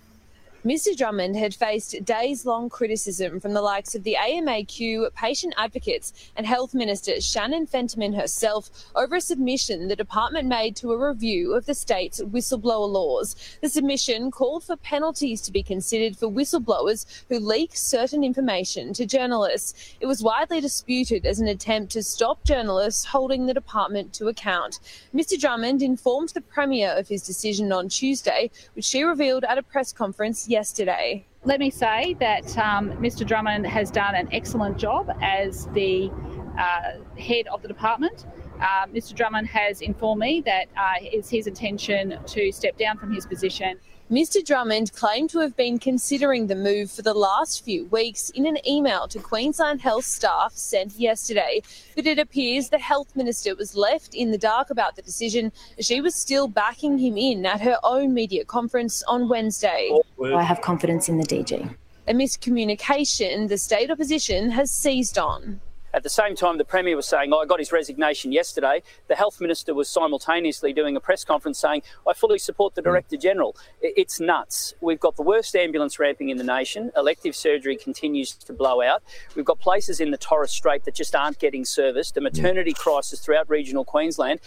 [0.64, 0.96] Mr.
[0.96, 6.46] Drummond had faced days long criticism from the likes of the AMAQ, patient advocates, and
[6.46, 11.66] Health Minister Shannon Fentiman herself over a submission the department made to a review of
[11.66, 13.35] the state's whistleblower laws.
[13.61, 19.05] The submission called for penalties to be considered for whistleblowers who leak certain information to
[19.05, 19.96] journalists.
[19.98, 24.79] It was widely disputed as an attempt to stop journalists holding the department to account.
[25.12, 25.37] Mr.
[25.37, 29.92] Drummond informed the Premier of his decision on Tuesday, which she revealed at a press
[29.92, 31.26] conference yesterday.
[31.44, 33.26] Let me say that um, Mr.
[33.26, 36.10] Drummond has done an excellent job as the
[36.58, 38.26] uh, head of the department.
[38.60, 39.14] uh, Mr.
[39.14, 43.80] Drummond has informed me that uh, it's his intention to step down from his position.
[44.12, 44.44] Mr.
[44.44, 48.59] Drummond claimed to have been considering the move for the last few weeks in an
[48.68, 51.62] email to Queensland Health staff sent yesterday.
[51.96, 56.03] But it appears the Health Minister was left in the dark about the decision she
[56.03, 59.90] was still backing him in at her own media conference on Wednesday.
[60.22, 61.75] I have confidence in the DG.
[62.07, 65.62] A miscommunication the state opposition has seized on.
[65.94, 68.83] At the same time, the Premier was saying, oh, I got his resignation yesterday.
[69.09, 73.16] The Health Minister was simultaneously doing a press conference saying, I fully support the Director
[73.16, 73.57] General.
[73.81, 74.74] It's nuts.
[74.81, 76.92] We've got the worst ambulance ramping in the nation.
[76.96, 79.02] Elective surgery continues to blow out.
[79.37, 82.24] We've got places in the Torres Strait that just aren't getting serviced, a mm.
[82.24, 84.40] maternity crisis throughout regional Queensland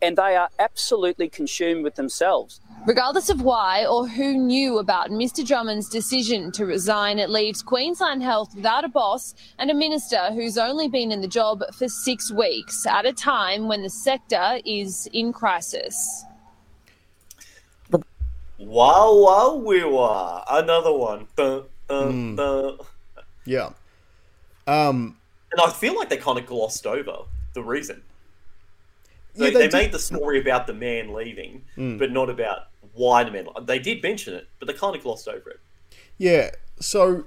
[0.00, 2.60] and they are absolutely consumed with themselves.
[2.86, 8.22] Regardless of why or who knew about Mr Drummond's decision to resign, it leaves Queensland
[8.22, 12.32] Health without a boss and a minister who's only been in the job for six
[12.32, 16.24] weeks at a time when the sector is in crisis.
[18.58, 20.42] Wow, wow, we were.
[20.50, 21.26] Another one.
[21.36, 22.36] Dun, dun, Mm.
[22.36, 22.78] dun.
[23.44, 23.70] Yeah.
[24.66, 25.16] Um,
[25.52, 27.18] And I feel like they kind of glossed over
[27.54, 28.02] the reason.
[29.34, 31.98] yeah, They, they they made the story about the man leaving, Mm.
[31.98, 32.67] but not about
[32.98, 33.46] why the man.
[33.62, 35.60] They did mention it, but they kind of glossed over it.
[36.18, 37.24] Yeah, so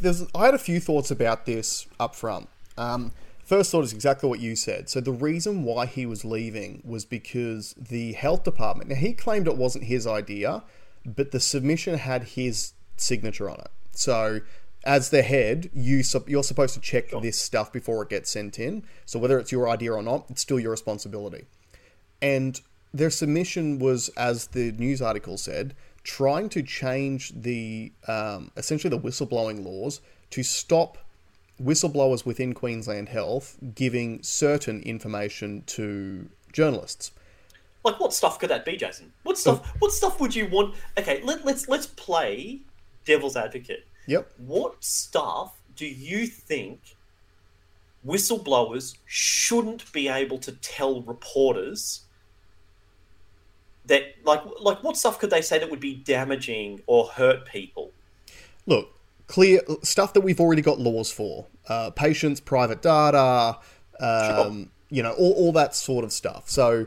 [0.00, 2.48] there's I had a few thoughts about this up front.
[2.76, 3.12] Um,
[3.44, 4.88] first thought is exactly what you said.
[4.88, 8.90] So the reason why he was leaving was because the health department.
[8.90, 10.64] Now he claimed it wasn't his idea,
[11.06, 13.70] but the submission had his signature on it.
[13.92, 14.40] So
[14.84, 18.84] as the head, you you're supposed to check this stuff before it gets sent in.
[19.06, 21.46] So whether it's your idea or not, it's still your responsibility.
[22.20, 22.60] And
[22.94, 25.74] their submission was, as the news article said,
[26.04, 30.00] trying to change the um, essentially the whistleblowing laws
[30.30, 30.98] to stop
[31.62, 37.12] whistleblowers within Queensland Health giving certain information to journalists.
[37.84, 39.12] Like, what stuff could that be, Jason?
[39.22, 39.66] What stuff?
[39.80, 40.74] What stuff would you want?
[40.98, 42.60] Okay, let, let's let's play
[43.04, 43.86] devil's advocate.
[44.06, 44.32] Yep.
[44.38, 46.96] What stuff do you think
[48.06, 52.02] whistleblowers shouldn't be able to tell reporters
[53.86, 57.90] that like like what stuff could they say that would be damaging or hurt people?
[58.66, 58.88] Look,
[59.26, 61.46] clear stuff that we've already got laws for.
[61.68, 63.58] Uh, patients, private data,
[64.00, 66.50] um, you know, all, all that sort of stuff.
[66.50, 66.86] So,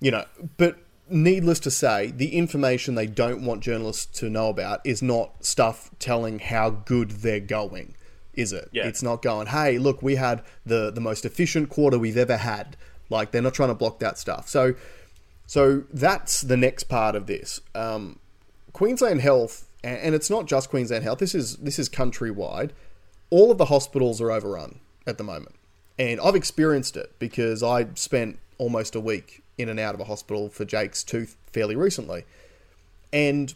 [0.00, 0.24] you know,
[0.56, 0.76] but
[1.08, 5.90] needless to say, the information they don't want journalists to know about is not stuff
[5.98, 7.94] telling how good they're going,
[8.34, 8.68] is it?
[8.72, 8.86] Yeah.
[8.86, 12.76] It's not going, hey, look, we had the, the most efficient quarter we've ever had.
[13.08, 14.48] Like, they're not trying to block that stuff.
[14.48, 14.74] So,
[15.46, 17.60] so that's the next part of this.
[17.74, 18.18] Um,
[18.72, 21.18] Queensland Health, and it's not just Queensland Health.
[21.18, 22.70] This is this is countrywide.
[23.30, 25.54] All of the hospitals are overrun at the moment,
[25.98, 30.04] and I've experienced it because I spent almost a week in and out of a
[30.04, 32.24] hospital for Jake's tooth fairly recently,
[33.12, 33.54] and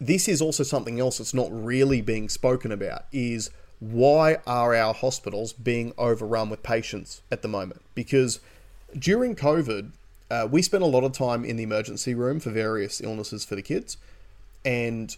[0.00, 3.04] this is also something else that's not really being spoken about.
[3.12, 7.82] Is why are our hospitals being overrun with patients at the moment?
[7.94, 8.40] Because
[8.98, 9.92] during COVID,
[10.30, 13.54] uh, we spent a lot of time in the emergency room for various illnesses for
[13.54, 13.96] the kids.
[14.64, 15.16] And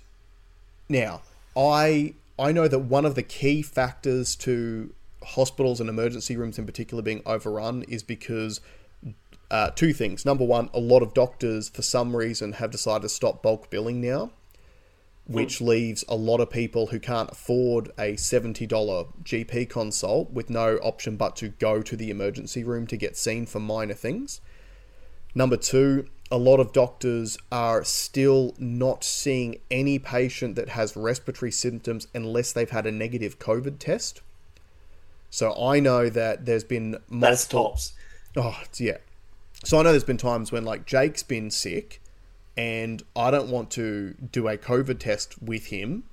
[0.88, 1.22] now,
[1.56, 4.92] I I know that one of the key factors to
[5.22, 8.60] hospitals and emergency rooms in particular being overrun is because
[9.50, 10.24] uh, two things.
[10.24, 14.00] Number one, a lot of doctors, for some reason, have decided to stop bulk billing
[14.00, 14.30] now,
[15.26, 18.68] which leaves a lot of people who can't afford a $70
[19.24, 23.46] GP consult with no option but to go to the emergency room to get seen
[23.46, 24.40] for minor things.
[25.34, 31.50] Number two, a lot of doctors are still not seeing any patient that has respiratory
[31.50, 34.20] symptoms unless they've had a negative COVID test.
[35.30, 37.10] So I know that there's been That's
[37.52, 37.70] multiple.
[37.70, 37.92] tops.
[38.36, 38.98] Oh, yeah.
[39.64, 42.00] So I know there's been times when like Jake's been sick,
[42.56, 46.04] and I don't want to do a COVID test with him,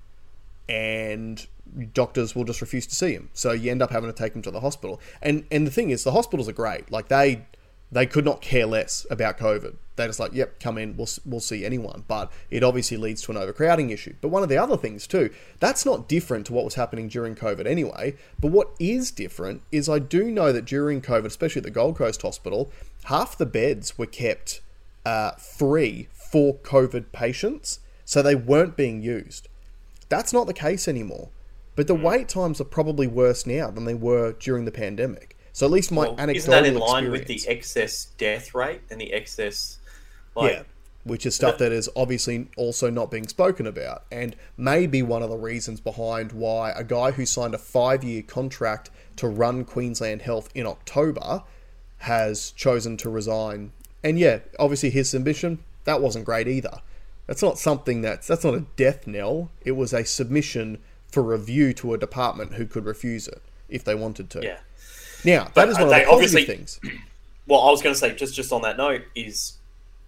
[0.67, 1.45] and
[1.93, 3.29] doctors will just refuse to see him.
[3.33, 4.99] So you end up having to take him to the hospital.
[5.21, 6.91] And and the thing is, the hospitals are great.
[6.91, 7.45] Like they
[7.91, 9.75] they could not care less about COVID.
[9.95, 12.03] They're just like, yep, come in, we'll, we'll see anyone.
[12.07, 14.15] But it obviously leads to an overcrowding issue.
[14.19, 17.35] But one of the other things, too, that's not different to what was happening during
[17.35, 18.15] COVID anyway.
[18.39, 21.95] But what is different is I do know that during COVID, especially at the Gold
[21.95, 22.69] Coast Hospital,
[23.05, 24.61] half the beds were kept
[25.05, 27.79] uh, free for COVID patients.
[28.03, 29.47] So they weren't being used.
[30.09, 31.29] That's not the case anymore.
[31.75, 35.34] But the wait times are probably worse now than they were during the pandemic.
[35.55, 38.81] So at least my Well, anecdotal isn't that in line with the excess death rate
[38.89, 39.77] and the excess?
[40.35, 40.63] Like, yeah,
[41.05, 45.23] which is stuff that is obviously also not being spoken about, and may be one
[45.23, 50.23] of the reasons behind why a guy who signed a five-year contract to run Queensland
[50.23, 51.43] Health in October
[51.99, 53.71] has chosen to resign.
[54.03, 56.81] And yeah, obviously his submission that wasn't great either.
[57.27, 59.51] That's not something that's that's not a death knell.
[59.63, 63.95] It was a submission for review to a department who could refuse it if they
[63.95, 64.43] wanted to.
[64.43, 64.57] Yeah.
[65.25, 66.79] Now But, that is uh, one of they the obviously- things.
[67.47, 69.57] Well, I was going to say just just on that note is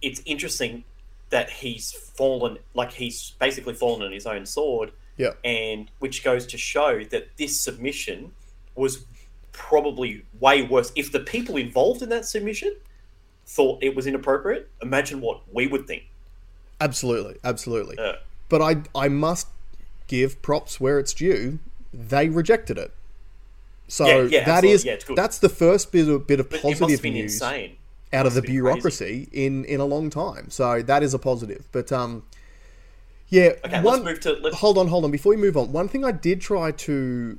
[0.02, 0.82] it's interesting
[1.30, 5.34] that he's fallen like he's basically fallen on his own sword, Yeah.
[5.44, 8.32] and which goes to show that this submission
[8.74, 9.04] was
[9.52, 10.90] probably way worse.
[10.96, 12.74] If the people involved in that submission
[13.46, 16.04] thought it was inappropriate, imagine what we would think.
[16.80, 17.94] Absolutely, absolutely.
[18.00, 18.16] Yeah.
[18.48, 19.46] But I I must
[20.08, 21.60] give props where it's due.
[21.94, 22.92] They rejected it.
[23.88, 26.64] So Yeah, yeah, that is Yeah, that's the first bit of bit of But it
[26.64, 27.76] must positive news insane.
[28.12, 28.60] out of the been crazy.
[28.60, 30.50] bureaucracy in in a long time.
[30.50, 31.66] So that is a positive.
[31.72, 32.24] But um,
[33.28, 33.52] yeah.
[33.64, 34.32] Okay, one, let's move to.
[34.42, 35.10] Let's, hold on, hold on.
[35.10, 37.38] Before we move on, one thing I did try to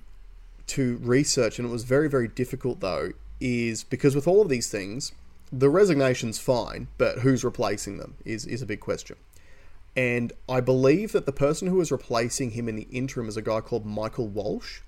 [0.68, 4.70] to research, and it was very very difficult though, is because with all of these
[4.70, 5.14] things,
[5.52, 9.16] the resignation's fine, but who's replacing them is is a big question.
[9.96, 13.42] And I believe that the person who was replacing him in the interim is a
[13.42, 14.82] guy called Michael Walsh.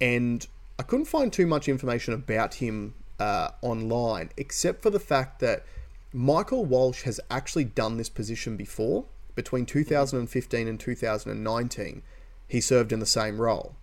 [0.00, 0.46] And
[0.78, 5.64] I couldn't find too much information about him uh, online, except for the fact that
[6.12, 9.04] Michael Walsh has actually done this position before.
[9.34, 12.02] Between 2015 and 2019,
[12.48, 13.76] he served in the same role.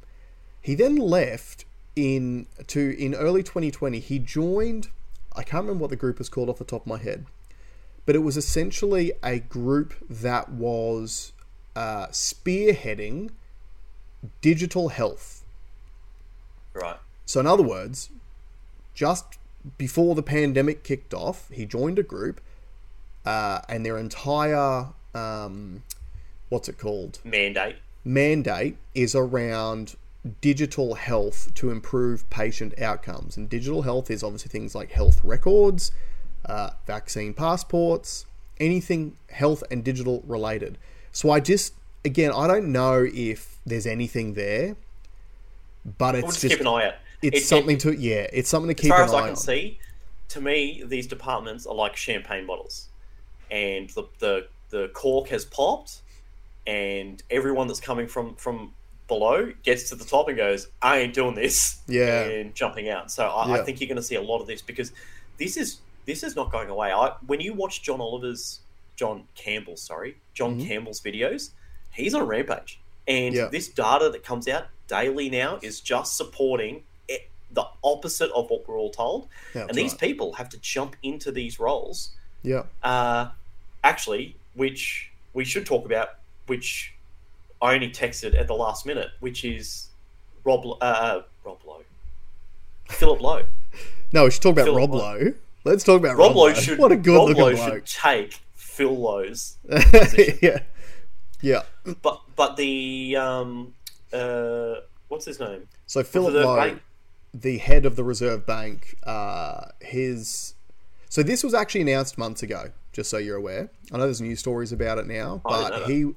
[0.62, 4.00] He then left in to in early 2020.
[4.00, 4.90] He joined.
[5.36, 7.26] I can't remember what the group is called off the top of my head,
[8.06, 11.34] but it was essentially a group that was
[11.76, 13.32] uh, spearheading
[14.42, 15.43] digital health.
[16.74, 16.98] Right.
[17.26, 18.10] So, in other words,
[18.94, 19.38] just
[19.78, 22.42] before the pandemic kicked off, he joined a group,
[23.26, 25.84] uh, and their entire um,
[26.50, 27.78] what's it called Mandate.
[28.06, 29.96] mandate is around
[30.40, 33.36] digital health to improve patient outcomes.
[33.36, 35.92] And digital health is obviously things like health records,
[36.46, 38.26] uh, vaccine passports,
[38.60, 40.78] anything health and digital related.
[41.12, 41.74] So I just,
[42.06, 44.76] again, I don't know if there's anything there,
[45.98, 46.94] but it's We'll just, just, keep an eye out.
[47.22, 49.18] it's It- it- something to, yeah, it's something to as keep far an as eye
[49.18, 49.36] I can on.
[49.36, 49.80] see,
[50.30, 52.90] to me, these departments are like champagne bottles,
[53.52, 56.02] and the the the cork has popped,
[56.66, 58.74] and everyone that's coming from from
[59.08, 62.24] below gets to the top and goes, "I ain't doing this," Yeah.
[62.24, 63.12] and jumping out.
[63.12, 63.54] So I, Yeah.
[63.62, 64.92] I think you're going to see a lot of this because
[65.38, 66.92] this is this is not going away.
[66.92, 68.62] I when you watch John Oliver's
[68.96, 70.68] John Campbell, sorry, John Mhm.
[70.68, 71.52] Campbell's videos,
[71.92, 73.48] he's on a rampage, and Yeah.
[73.52, 78.68] this data that comes out daily now is just supporting it, the opposite of what
[78.68, 79.28] we're all told.
[79.56, 80.02] Yeah, and these right.
[80.02, 82.12] people have to jump into these roles,
[82.44, 82.64] Yeah.
[82.84, 83.30] uh,
[83.84, 86.10] actually, which we should talk about,
[86.48, 86.94] which
[87.62, 89.88] I only texted at the last minute, which is
[90.44, 91.84] Rob, uh, Rob Lowe,
[92.90, 93.46] Philip Lowe.
[94.12, 95.34] No, we should talk about Phil- Rob Lowe.
[95.64, 96.54] Let's talk about Rob Rob Lowe Lowe.
[96.54, 97.88] should What a good Rob looking Lowe bloke.
[97.88, 99.58] should take Phil Lowe's,
[100.42, 100.60] yeah.
[101.42, 101.64] Yeah.
[102.02, 103.74] but but the um,
[104.14, 105.68] uh, what's his name?
[105.86, 106.82] So Philip Lowe, Bank.
[107.34, 110.56] the head of the Reserve Bank, uh, his
[111.10, 112.72] so this was actually announced months ago.
[112.92, 116.14] Just so you're aware, I know there's news stories about it now, but he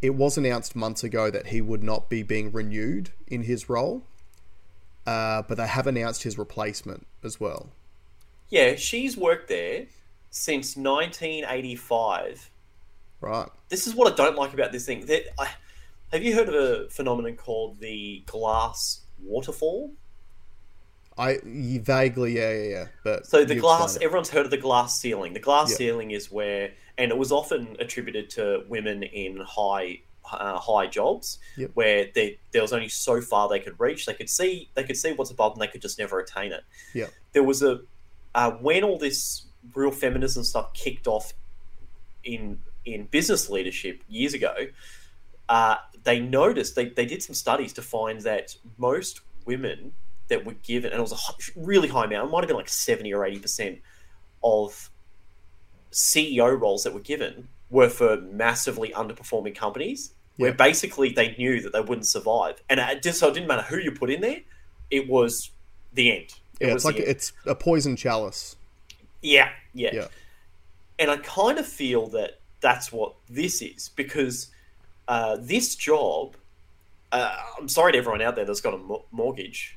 [0.00, 4.02] it was announced months ago that he would not be being renewed in his role.
[5.06, 7.70] Uh, but they have announced his replacement as well.
[8.50, 9.86] Yeah, she's worked there
[10.30, 12.50] since 1985.
[13.20, 13.48] Right.
[13.68, 15.06] this is what I don't like about this thing.
[15.06, 15.48] That I,
[16.12, 19.92] have you heard of a phenomenon called the glass waterfall?
[21.16, 22.86] I vaguely, yeah, yeah, yeah.
[23.02, 25.32] But So the glass, everyone's heard of the glass ceiling.
[25.32, 25.76] The glass Yeah.
[25.78, 31.38] ceiling is where, and it was often attributed to women in high uh, high jobs,
[31.56, 31.70] Yep.
[31.72, 34.04] where they, there was only so far they could reach.
[34.04, 36.62] They could see they could see what's above, and they could just never attain it.
[36.92, 37.06] Yeah.
[37.32, 37.80] There was a
[38.34, 41.32] uh, when all this real feminism stuff kicked off
[42.24, 44.54] in in business leadership years ago.
[45.48, 49.92] Uh, they noticed they, they did some studies to find that most women
[50.28, 51.16] that were given, and it was a
[51.56, 53.80] really high amount, it might have been like 70 or 80%
[54.42, 54.90] of
[55.90, 61.72] CEO roles that were given were for massively underperforming companies where basically they knew that
[61.72, 62.62] they wouldn't survive.
[62.70, 64.38] And it just so it didn't matter who you put in there,
[64.88, 65.50] it was
[65.92, 66.26] the end.
[66.60, 67.08] It Yeah, it's like end.
[67.08, 68.56] it's a poison chalice.
[69.20, 69.90] Yeah, yeah.
[69.92, 70.06] Yeah.
[70.98, 74.48] And I kind of feel that that's what this is because
[75.08, 76.36] uh, this job,
[77.10, 79.76] uh, I'm sorry to everyone out there that's got a mo- mortgage,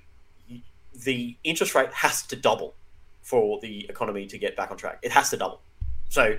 [0.93, 2.75] the interest rate has to double
[3.21, 4.99] for the economy to get back on track.
[5.01, 5.61] It has to double.
[6.09, 6.37] So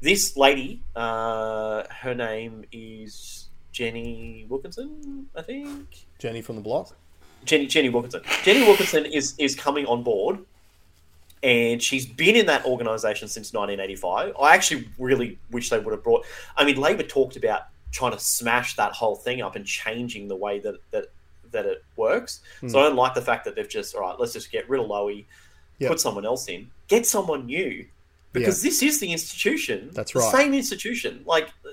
[0.00, 6.06] this lady, uh, her name is Jenny Wilkinson, I think.
[6.18, 6.96] Jenny from the block.
[7.44, 8.22] Jenny Jenny Wilkinson.
[8.44, 10.38] Jenny Wilkinson is is coming on board
[11.42, 14.34] and she's been in that organisation since 1985.
[14.40, 16.24] I actually really wish they would have brought.
[16.56, 17.62] I mean, Labor talked about
[17.92, 21.06] trying to smash that whole thing up and changing the way that that
[21.50, 22.40] that it works.
[22.60, 22.68] Hmm.
[22.68, 24.18] So I don't like the fact that they've just all right.
[24.18, 25.24] Let's just get rid of Lowy,
[25.78, 25.90] Yep.
[25.90, 27.86] put someone else in, get someone new.
[28.32, 29.90] Because this is the institution.
[29.94, 30.32] That's the right.
[30.32, 31.22] Same institution.
[31.24, 31.70] Like uh,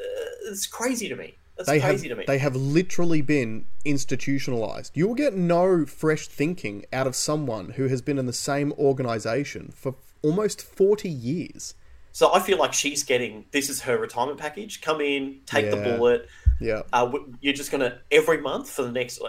[0.50, 1.36] it's crazy to me.
[1.58, 2.24] That's they have crazy to me.
[2.28, 4.92] they have literally been institutionalized.
[4.96, 8.72] You will get no fresh thinking out of someone who has been in the same
[8.74, 11.76] organization for almost 40 years.
[12.16, 14.80] So I feel like she's getting this is her retirement package.
[14.80, 16.30] Come in, take the bullet.
[16.62, 16.84] Yeah.
[16.94, 17.12] Uh,
[17.42, 19.20] you're just gonna every month for the next.
[19.22, 19.28] Uh,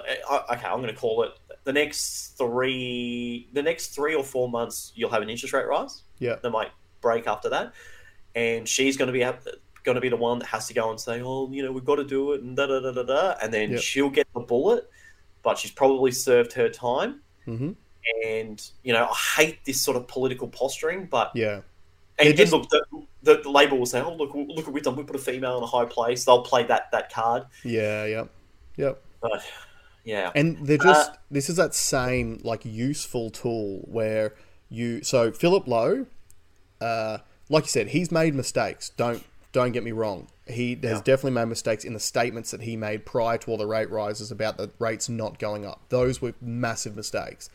[0.52, 1.32] okay, I'm gonna call it
[1.64, 3.48] the next three.
[3.52, 6.04] The next three or four months, you'll have an interest rate rise.
[6.20, 6.36] Yeah.
[6.40, 6.70] They might
[7.00, 7.72] break after that,
[8.36, 9.18] and she's gonna be
[9.82, 11.84] going to be the one that has to go and say, "Oh, you know, we've
[11.84, 13.80] got to do it," and da da da da da, and then Yep.
[13.80, 14.88] she'll get the bullet,
[15.42, 17.20] but she's probably served her time.
[17.46, 17.72] hmm
[18.24, 21.62] And you know, I hate this sort of political posturing, but Yeah.
[22.18, 22.84] And, and just- the,
[23.22, 24.96] the, the Labor will say, "Oh, look, look what we've done.
[24.96, 27.44] We put a female in a high place." They'll play that that card.
[27.64, 28.30] Yeah, yep.
[28.76, 29.02] Yep.
[29.20, 29.42] But
[30.04, 34.34] yeah, And they're just Uh, this is that same like useful tool where
[34.68, 36.06] you so Philip Lowe,
[36.80, 38.90] uh, like you said, he's made mistakes.
[38.96, 40.28] Don't don't get me wrong.
[40.46, 41.00] He has Yeah.
[41.02, 44.30] definitely made mistakes in the statements that he made prior to all the rate rises
[44.30, 45.80] about the rates not going up.
[45.88, 47.48] Those were massive mistakes.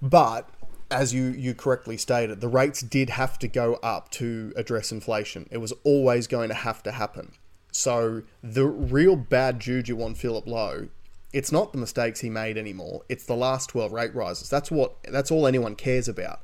[0.00, 0.48] But
[0.90, 5.48] as you, you correctly stated, the rates did have to go up to address inflation.
[5.50, 7.32] It was always going to have to happen.
[7.72, 10.88] So the real bad juju on Philip Lowe,
[11.32, 13.02] it's not the mistakes he made anymore.
[13.08, 14.48] It's the last twelve rate rises.
[14.48, 16.40] That's what that's all anyone cares about.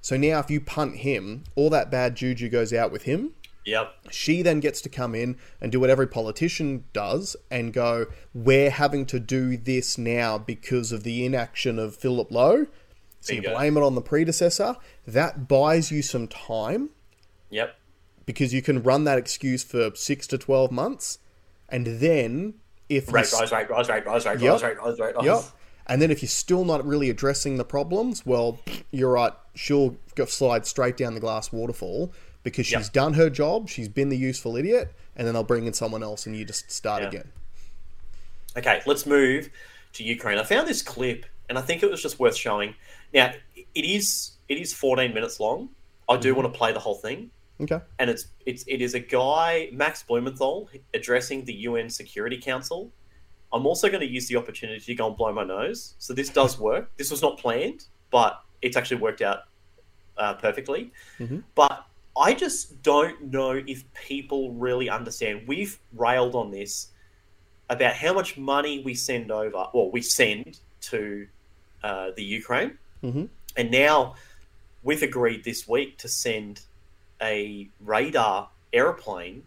[0.00, 3.32] So now if you punt him, all that bad juju goes out with him.
[3.64, 8.06] yep, She then gets to come in and do what every politician does and go,
[8.32, 12.66] We're having to do this now because of the inaction of Philip Lowe.
[13.26, 13.56] So you Bingo.
[13.56, 14.76] blame it on the predecessor.
[15.06, 16.90] That buys you some time
[17.50, 17.76] yep,
[18.24, 21.18] because you can run that excuse for six to 12 months.
[21.68, 22.54] And then
[22.88, 24.52] if you s- rise, rate rise, rate rise, rate Yep.
[24.52, 25.24] rise, rate rise, rate rise.
[25.24, 25.42] Yep.
[25.88, 28.60] And then if you're still not really addressing the problems, well,
[28.90, 29.32] you're right.
[29.54, 29.96] She'll
[30.26, 32.12] slide straight down the glass waterfall
[32.44, 32.92] because she's Yep.
[32.92, 33.68] done her job.
[33.68, 36.70] She's been the useful idiot, and then they'll bring in someone else, and you just
[36.70, 37.08] start Yeah.
[37.08, 37.32] again.
[38.56, 39.50] Okay, let's move
[39.94, 40.38] to Ukraine.
[40.38, 42.74] I found this clip, and I think it was just worth showing.
[43.16, 43.32] Now,
[43.74, 45.70] it is it is 14 minutes long.
[46.08, 47.80] I do want to play the whole thing, Okay.
[47.98, 52.92] and it's it's it is a guy Max Blumenthal addressing the UN Security Council.
[53.52, 55.94] I'm also going to use the opportunity to go and blow my nose.
[55.98, 56.90] So this does work.
[56.98, 59.40] This was not planned, but it's actually worked out
[60.18, 60.92] uh, perfectly.
[61.18, 61.42] Mhm.
[61.54, 61.86] But
[62.18, 65.48] I just don't know if people really understand.
[65.48, 66.88] We've railed on this
[67.70, 70.60] about how much money we send over, well, we send
[70.92, 71.26] to
[71.82, 73.28] uh, the Ukraine, Mhm.
[73.56, 74.14] and now
[74.82, 76.60] we've agreed this week to send
[77.20, 79.44] a radar airplane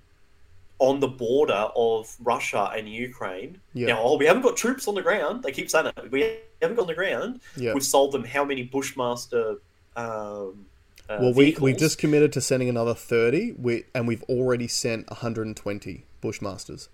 [0.80, 3.60] on the border of Russia and Ukraine.
[3.74, 3.88] Yeah.
[3.88, 5.44] Now, oh, we haven't got troops on the ground.
[5.44, 7.42] They keep saying that we haven't got on the ground.
[7.58, 7.74] Yeah.
[7.74, 9.58] We've sold them how many Bushmaster?
[9.98, 10.66] Um,
[11.10, 11.80] uh, Well, we, we vehicles?
[11.80, 16.88] just committed to sending another 30, we, and we've already sent 120 Bushmasters.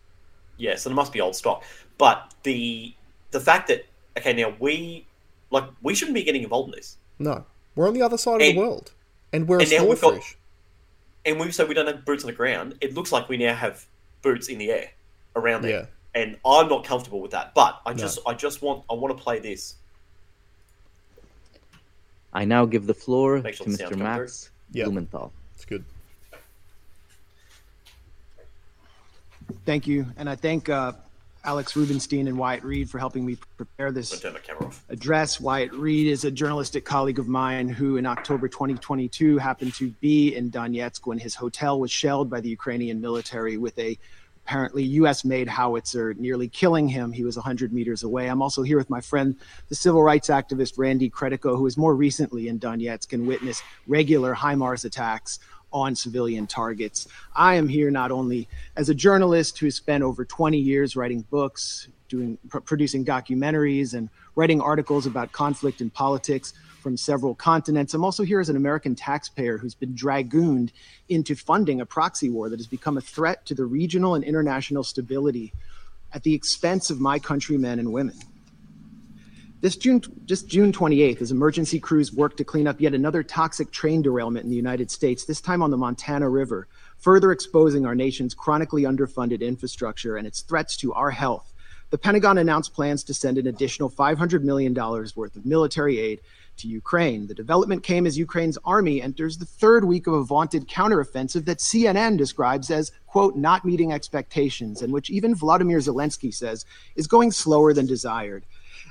[0.57, 1.63] Yeah, so there must be old stock.
[1.97, 2.93] But the
[3.31, 3.85] the fact that
[4.17, 5.05] okay, now we
[5.51, 7.45] like we shouldn't be getting involved in this, No.
[7.75, 8.91] We're on the other side of the world.
[9.33, 10.37] And we're a and now we've got- fish.
[11.25, 12.75] and we say we don't have boots on the ground.
[12.81, 13.85] It looks like we now have
[14.21, 14.91] boots in the air
[15.35, 17.53] around there, and I'm not comfortable with that.
[17.53, 19.75] But I just I just want I want to play this.
[22.33, 23.97] I now give the floor sure to the Mr.
[23.97, 24.85] Max Yep.
[24.85, 25.31] Blumenthal.
[25.55, 25.83] It's good.
[29.65, 30.05] Thank you.
[30.17, 30.93] And I thank uh,
[31.45, 34.83] Alex Rubenstein and Wyatt Reed for helping me prepare this gonna turn my camera off.
[34.89, 35.39] address.
[35.39, 40.35] Wyatt Reed is a journalistic colleague of mine who, in October 2022, happened to be
[40.35, 43.97] in Donetsk when his hotel was shelled by the Ukrainian military with a
[44.45, 45.25] apparently U.S.
[45.25, 47.11] made howitzer, nearly killing him.
[47.11, 48.27] He was 100 meters away.
[48.27, 49.35] I'm also here with my friend,
[49.69, 54.35] the civil rights activist Randy Credico, who was more recently in Donetsk and witnessed regular
[54.35, 55.39] HIMARS attacks
[55.75, 57.05] on civilian targets.
[57.35, 58.47] I am here not only
[58.77, 63.93] as a journalist who has spent over 20 years writing books, doing pr- producing documentaries
[63.93, 67.93] and writing articles about conflict and politics from several continents.
[67.93, 70.71] I'm also here as an American taxpayer who's been dragooned
[71.09, 74.83] into funding a proxy war that has become a threat to the regional and international
[74.83, 75.51] stability
[76.13, 78.15] at the expense of my countrymen and women.
[79.65, 83.71] This June, just June 28th, as emergency crews worked to clean up yet another toxic
[83.71, 86.67] train derailment in the United States, this time on the Montana River,
[86.99, 91.51] further exposing our nation's chronically underfunded infrastructure and its threats to our health.
[91.89, 96.21] The Pentagon announced plans to send an additional $500 million worth of military aid
[96.57, 97.25] to Ukraine.
[97.25, 101.57] The development came as Ukraine's army enters the third week of a vaunted counteroffensive that
[101.57, 107.31] CNN describes as, quote, not meeting expectations, and which even Vladimir Zelensky says is going
[107.31, 108.45] slower than desired.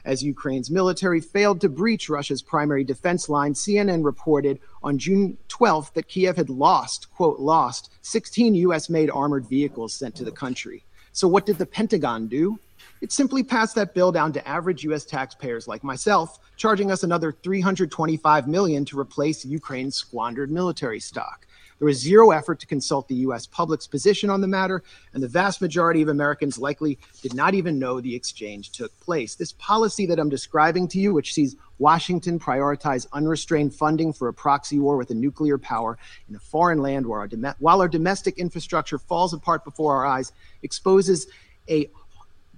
[0.05, 5.95] As Ukraine's military failed to breach Russia's primary defense line, CNN reported on June 12th
[5.95, 10.85] that Kiev had lost, quote, lost 16 US made armored vehicles sent to the country.
[11.13, 12.59] So, what did the Pentagon do?
[13.01, 17.33] It simply passed that bill down to average US taxpayers like myself, charging us another
[17.33, 21.47] 325 million to replace Ukraine's squandered military stock.
[21.79, 25.29] There was zero effort to consult the US public's position on the matter, and the
[25.29, 29.35] vast majority of Americans likely did not even know the exchange took place.
[29.35, 34.35] This policy that I'm describing to you, which sees Washington prioritize unrestrained funding for a
[34.35, 35.99] proxy war with a nuclear power
[36.29, 40.33] in a foreign land our dom- while our domestic infrastructure falls apart before our eyes,
[40.63, 41.27] exposes
[41.69, 41.91] a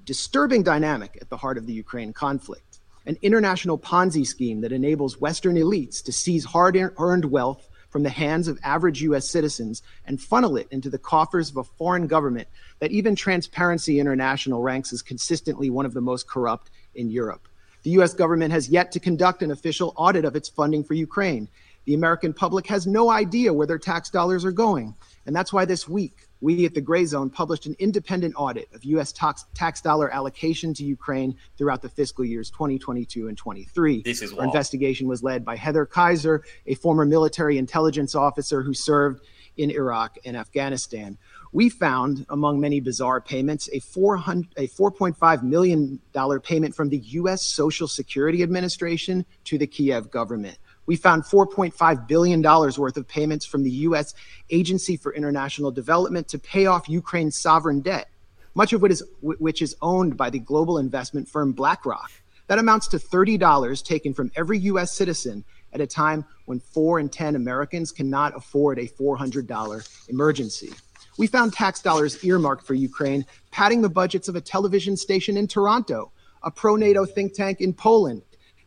[0.05, 2.79] disturbing dynamic at the heart of the Ukraine conflict.
[3.07, 8.11] An international Ponzi scheme that enables Western elites to seize hard earned wealth from the
[8.11, 12.47] hands of average US citizens and funnel it into the coffers of a foreign government
[12.79, 17.49] that even Transparency International ranks as consistently one of the most corrupt in Europe.
[17.85, 21.49] The US government has yet to conduct an official audit of its funding for Ukraine.
[21.87, 24.95] The American public has no idea where their tax dollars are going.
[25.25, 28.85] And that's why this week, we at the Gray Zone published an independent audit of
[28.85, 29.13] U.S.
[29.13, 34.03] tax, tax dollar allocation to Ukraine throughout the fiscal years 2022 and 23.
[34.03, 38.75] This is Our investigation was led by Heather Kaiser, a former military intelligence officer who
[38.75, 39.23] served
[39.57, 41.17] in Iraq and Afghanistan.
[41.53, 46.01] We found, among many bizarre payments, a, 400, a $4.5 million
[46.43, 47.43] payment from the U.S.
[47.43, 53.63] Social Security Administration to the Kiev government we found $4.5 billion worth of payments from
[53.63, 54.15] the U.S.
[54.51, 58.09] Agency for International Development to pay off Ukraine's sovereign debt,
[58.55, 62.11] much of which is, which is owned by the global investment firm BlackRock.
[62.47, 64.93] That amounts to $30 taken from every U.S.
[64.93, 70.73] citizen at a time when four in 10 Americans cannot afford a $400 emergency.
[71.19, 75.49] We found tax dollars earmarked for Ukraine, padding the budgets of a television station in
[75.49, 76.13] Toronto,
[76.43, 78.23] a pro NATO think tank in Poland.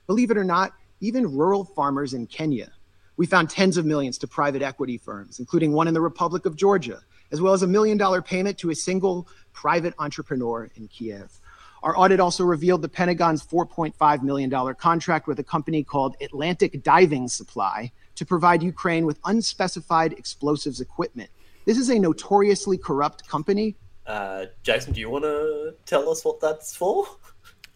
[0.08, 2.72] Believe it or not, even rural farmers in Kenya.
[3.18, 6.56] We found tens of millions to private equity firms, including one in the Republic of
[6.56, 11.40] Georgia, as well as a million dollar payment to a single private entrepreneur in Kiev.
[11.84, 17.28] Our audit also revealed the Pentagon's $4.5 million contract with a company called Atlantic Diving
[17.28, 21.30] Supply to provide Ukraine with unspecified explosives equipment.
[21.66, 23.76] This is a notoriously corrupt company.
[24.06, 27.06] Uh, Jason, do you want to tell us what that's for?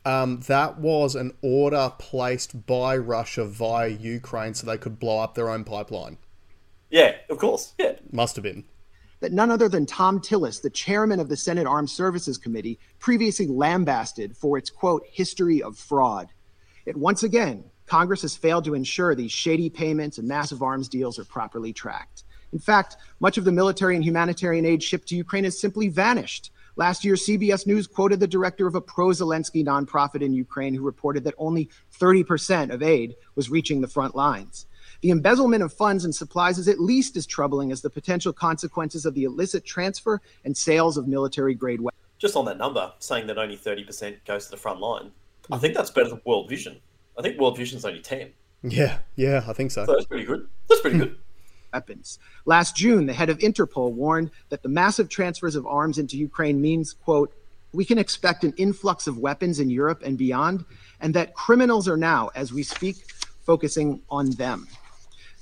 [0.06, 5.34] Um, that was an order placed by Russia via Ukraine so they could blow up
[5.34, 6.18] their own pipeline.
[6.90, 7.74] Yeah, of course.
[7.80, 7.94] Yeah.
[8.12, 8.66] Must have been.
[9.22, 13.48] That none other than Thom Tillis, the chairman of the Senate Armed Services Committee, previously
[13.48, 16.28] lambasted for its quote, history of fraud.
[16.86, 21.18] Yet once again, Congress has failed to ensure these shady payments and massive arms deals
[21.18, 22.24] are properly tracked.
[22.52, 26.52] In fact, much of the military and humanitarian aid shipped to Ukraine has simply vanished
[26.76, 30.82] Last year, CBS News quoted the director of a pro Zelensky nonprofit in Ukraine who
[30.82, 31.70] reported that only
[32.00, 34.66] 30% of aid was reaching the front lines.
[35.02, 39.06] The embezzlement of funds and supplies is at least as troubling as the potential consequences
[39.06, 42.02] of the illicit transfer and sales of military grade weapons.
[42.18, 45.12] Just on that number, saying that only 30% goes to the front line,
[45.52, 46.80] I think that's better than World Vision.
[47.18, 48.32] I think World Vision's only 10.
[48.64, 49.86] Yeah, yeah, I think so.
[49.86, 50.48] So that's pretty good.
[50.70, 51.18] That's pretty good
[51.74, 52.20] weapons.
[52.46, 56.62] Last June, the head of Interpol warned that the massive transfers of arms into Ukraine
[56.62, 57.34] means, quote,
[57.74, 60.64] we can expect an influx of weapons in Europe and beyond,
[61.02, 62.98] and that criminals are now, as we speak,
[63.42, 64.68] focusing on them.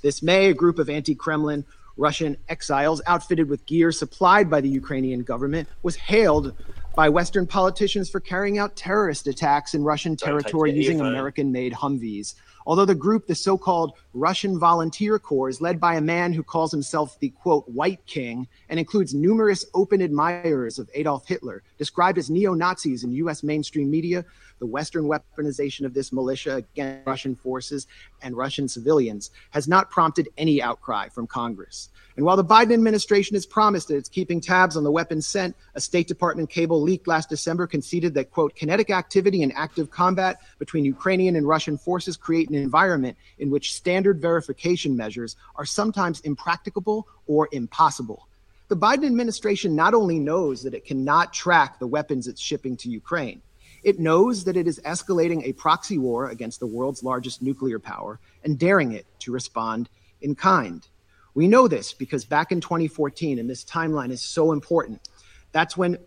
[0.00, 1.64] This May, a group of anti Kremlin
[1.98, 6.54] Russian exiles outfitted with gear supplied by the Ukrainian government was hailed
[6.96, 12.34] by Western politicians for carrying out terrorist attacks in Russian territory using American made Humvees.
[12.66, 16.42] Although the group, the so called Russian Volunteer Corps, is led by a man who
[16.42, 22.18] calls himself the quote, White King and includes numerous open admirers of Adolf Hitler, described
[22.18, 23.42] as neo Nazis in U.S.
[23.42, 24.24] mainstream media,
[24.58, 27.88] the Western weaponization of this militia against Russian forces
[28.22, 31.88] and Russian civilians has not prompted any outcry from Congress.
[32.16, 35.56] And while the Biden administration has promised that it's keeping tabs on the weapons sent,
[35.74, 40.40] a State Department cable leaked last December conceded that, quote, kinetic activity and active combat
[40.58, 46.20] between Ukrainian and Russian forces create an environment in which standard verification measures are sometimes
[46.20, 48.28] impracticable or impossible.
[48.68, 52.88] The Biden administration not only knows that it cannot track the weapons it's shipping to
[52.88, 53.42] Ukraine,
[53.82, 58.20] it knows that it is escalating a proxy war against the world's largest nuclear power
[58.44, 59.88] and daring it to respond
[60.20, 60.86] in kind.
[61.34, 65.08] We know this because back in 2014, and this timeline is so important,
[65.52, 65.98] That's when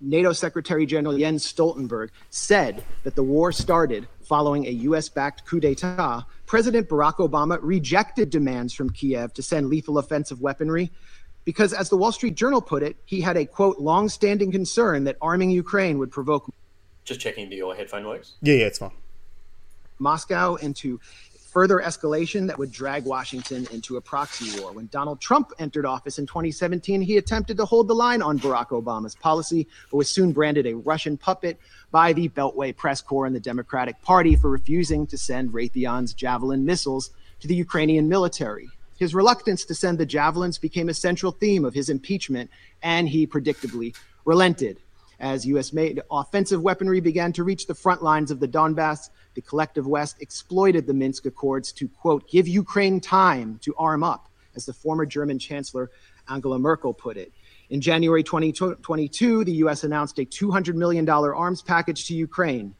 [0.00, 5.60] NATO Secretary General Jens Stoltenberg said that the war started following a US backed coup
[5.60, 6.24] d'etat.
[6.46, 10.90] President Barack Obama rejected demands from Kiev to send lethal offensive weaponry
[11.44, 15.04] because, as the Wall Street Journal put it, he had a quote, long standing concern
[15.04, 16.50] that arming Ukraine would provoke.
[17.04, 18.34] Just checking that your headphone works.
[18.40, 18.92] Yeah, yeah, it's fine.
[19.98, 20.98] Moscow into
[21.54, 24.72] further escalation that would drag Washington into a proxy war.
[24.72, 28.70] When Donald Trump entered office in 2017, he attempted to hold the line on Barack
[28.70, 31.60] Obama's policy, but was soon branded a Russian puppet
[31.92, 36.64] by the Beltway press corps and the Democratic Party for refusing to send Raytheon's Javelin
[36.64, 38.68] missiles to the Ukrainian military.
[38.98, 42.50] His reluctance to send the javelins became a central theme of his impeachment,
[42.82, 43.94] and he predictably
[44.24, 44.80] relented.
[45.20, 45.72] As U.S.
[45.72, 50.16] made offensive weaponry began to reach the front lines of the Donbass, the collective West
[50.20, 55.04] exploited the Minsk Accords to, quote, give Ukraine time to arm up, as the former
[55.06, 55.90] German Chancellor
[56.28, 57.32] Angela Merkel put it.
[57.70, 59.84] In January 2022, the U.S.
[59.84, 62.74] announced a $200 million arms package to Ukraine.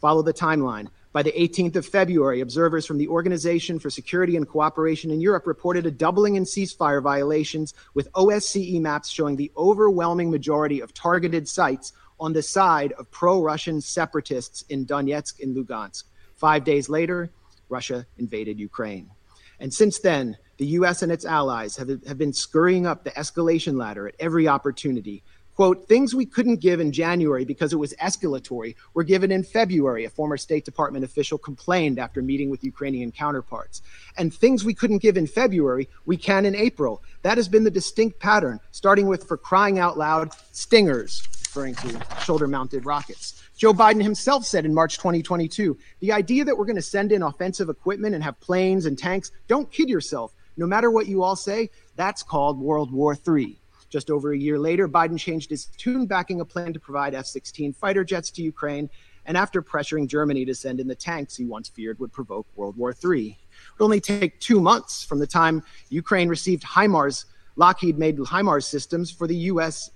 [0.00, 0.88] Follow the timeline.
[1.18, 5.48] By the 18th of February, observers from the Organization for Security and Cooperation in Europe
[5.48, 11.48] reported a doubling in ceasefire violations, with OSCE maps showing the overwhelming majority of targeted
[11.48, 16.04] sites on the side of pro Russian separatists in Donetsk and Lugansk.
[16.36, 17.32] Five days later,
[17.68, 19.10] Russia invaded Ukraine.
[19.58, 23.76] And since then, the US and its allies have, have been scurrying up the escalation
[23.76, 25.24] ladder at every opportunity,
[25.58, 30.04] Quote, things we couldn't give in January because it was escalatory were given in February,
[30.04, 33.82] a former State Department official complained after meeting with Ukrainian counterparts.
[34.16, 37.02] And things we couldn't give in February, we can in April.
[37.22, 42.06] That has been the distinct pattern, starting with, for crying out loud, stingers, referring to
[42.22, 43.42] shoulder mounted rockets.
[43.56, 47.22] Joe Biden himself said in March 2022 the idea that we're going to send in
[47.22, 50.32] offensive equipment and have planes and tanks, don't kid yourself.
[50.56, 53.58] No matter what you all say, that's called World War III.
[53.90, 57.26] Just over a year later, Biden changed his tune, backing a plan to provide F
[57.26, 58.90] 16 fighter jets to Ukraine.
[59.24, 62.76] And after pressuring Germany to send in the tanks he once feared would provoke World
[62.76, 63.28] War III.
[63.28, 63.36] It
[63.78, 67.26] would only take two months from the time Ukraine received HIMARS,
[67.56, 69.90] Lockheed made HIMARS systems for the U.S.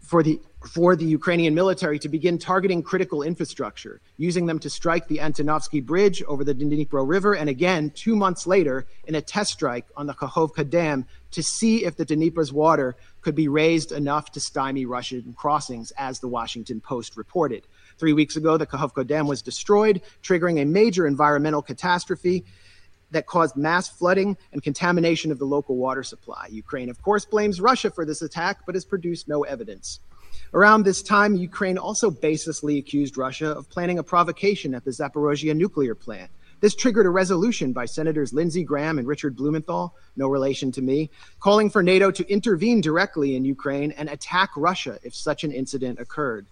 [0.00, 5.08] for the for the Ukrainian military to begin targeting critical infrastructure, using them to strike
[5.08, 9.52] the Antonovsky Bridge over the Dnipro River, and again, two months later, in a test
[9.52, 14.30] strike on the Kakhovka Dam to see if the Dnipro's water could be raised enough
[14.32, 17.66] to stymie Russian crossings, as the Washington Post reported.
[17.96, 22.44] Three weeks ago, the Kakhovka Dam was destroyed, triggering a major environmental catastrophe
[23.10, 26.46] that caused mass flooding and contamination of the local water supply.
[26.50, 30.00] Ukraine, of course, blames Russia for this attack, but has produced no evidence.
[30.54, 35.54] Around this time, Ukraine also baselessly accused Russia of planning a provocation at the Zaporozhye
[35.54, 36.30] nuclear plant.
[36.60, 41.10] This triggered a resolution by Senators Lindsey Graham and Richard Blumenthal, no relation to me,
[41.38, 46.00] calling for NATO to intervene directly in Ukraine and attack Russia if such an incident
[46.00, 46.46] occurred.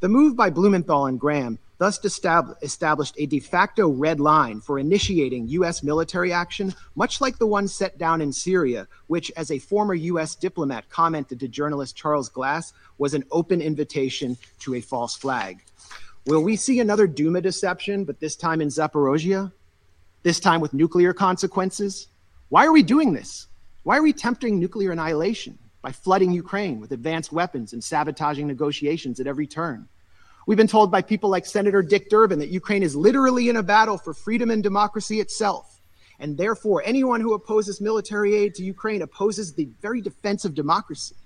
[0.00, 5.48] The move by Blumenthal and Graham thus established a de facto red line for initiating
[5.48, 5.82] U.S.
[5.82, 10.34] military action, much like the one set down in Syria, which, as a former U.S.
[10.34, 15.62] diplomat commented to journalist Charles Glass, was an open invitation to a false flag.
[16.26, 19.52] Will we see another Duma deception, but this time in Zaporozhye?
[20.22, 22.08] This time with nuclear consequences?
[22.48, 23.46] Why are we doing this?
[23.84, 29.20] Why are we tempting nuclear annihilation by flooding Ukraine with advanced weapons and sabotaging negotiations
[29.20, 29.88] at every turn?
[30.46, 33.64] We've been told by people like Senator Dick Durbin that Ukraine is literally in a
[33.64, 35.80] battle for freedom and democracy itself.
[36.20, 41.16] And therefore, anyone who opposes military aid to Ukraine opposes the very defense of democracy,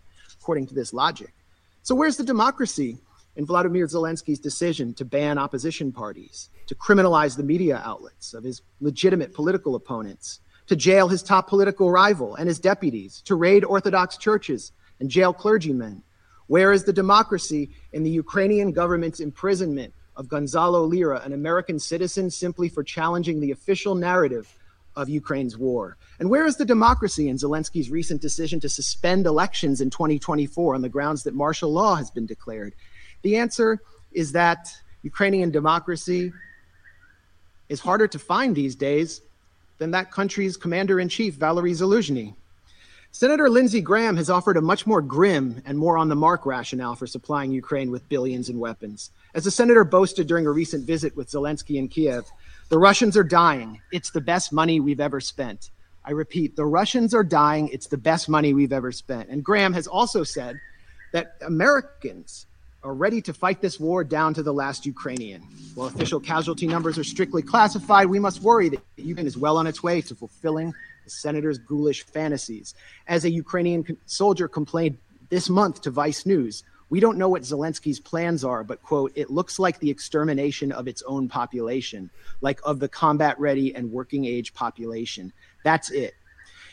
[0.41, 1.35] according to this logic.
[1.83, 2.97] So, where's the democracy
[3.37, 8.63] in Vladimir Zelensky's decision to ban opposition parties, to criminalize the media outlets of his
[8.81, 14.17] legitimate political opponents, to jail his top political rival and his deputies, to raid Orthodox
[14.17, 16.03] churches and jail clergymen,
[16.51, 22.29] where is the democracy in the Ukrainian government's imprisonment of Gonzalo Lira, an American citizen,
[22.29, 24.53] simply for challenging the official narrative
[24.97, 25.97] of Ukraine's war?
[26.19, 30.83] And where is the democracy in Zelensky's recent decision to suspend elections in 2024 on
[30.83, 32.75] the grounds that martial law has been declared?
[33.23, 33.79] The answer
[34.11, 36.33] is that Ukrainian democracy
[37.69, 39.21] is harder to find these days
[39.79, 42.35] than that country's commander in chief, Valery Zaluzhny.
[43.13, 46.95] Senator Lindsey Graham has offered a much more grim and more on the mark rationale
[46.95, 49.11] for supplying Ukraine with billions in weapons.
[49.35, 52.25] As the senator boasted during a recent visit with Zelensky in Kiev,
[52.69, 53.81] the Russians are dying.
[53.91, 55.71] It's the best money we've ever spent.
[56.05, 57.69] I repeat, the Russians are dying.
[57.71, 59.29] It's the best money we've ever spent.
[59.29, 60.61] And Graham has also said
[61.13, 62.47] that Americans
[62.85, 65.43] are ready to fight this war down to the last Ukrainian.
[65.75, 69.67] While official casualty numbers are strictly classified, we must worry that Ukraine is well on
[69.67, 70.73] its way to fulfilling
[71.05, 72.75] the senator's ghoulish fantasies.
[73.07, 74.99] As a Ukrainian soldier complained
[75.29, 79.31] this month to Vice News, We don't know what Zelensky's plans are, but, quote, it
[79.31, 84.25] looks like the extermination of its own population, like of the combat ready and working
[84.25, 85.33] age population.
[85.65, 86.15] That's it.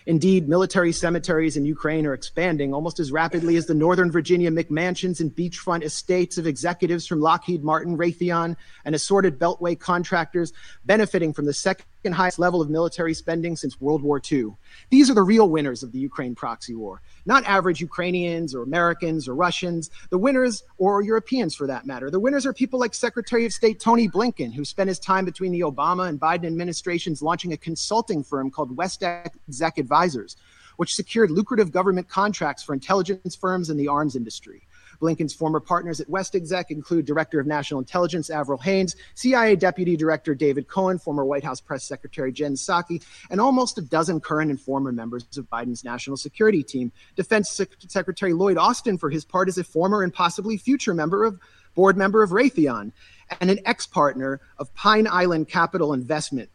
[0.07, 5.19] Indeed, military cemeteries in Ukraine are expanding almost as rapidly as the Northern Virginia McMansions
[5.19, 8.55] and beachfront estates of executives from Lockheed Martin, Raytheon,
[8.85, 10.53] and assorted Beltway contractors
[10.85, 14.55] benefiting from the second highest level of military spending since World War II.
[14.89, 19.27] These are the real winners of the Ukraine proxy war, not average Ukrainians or Americans
[19.27, 19.89] or Russians.
[20.09, 23.79] The winners, or Europeans for that matter, the winners are people like Secretary of State
[23.79, 28.23] Tony Blinken, who spent his time between the Obama and Biden administrations launching a consulting
[28.23, 30.37] firm called WestExec Advisors,
[30.77, 34.66] which secured lucrative government contracts for intelligence firms and the arms industry.
[34.99, 40.35] Blinken's former partners at WestExec include Director of National Intelligence Avril Haines, CIA Deputy Director
[40.35, 44.59] David Cohen, former White House Press Secretary Jen Psaki, and almost a dozen current and
[44.59, 46.91] former members of Biden's national security team.
[47.15, 51.39] Defense Secretary Lloyd Austin, for his part, is a former and possibly future member of
[51.75, 52.91] board member of Raytheon
[53.39, 56.49] and an ex-partner of Pine Island Capital Investment,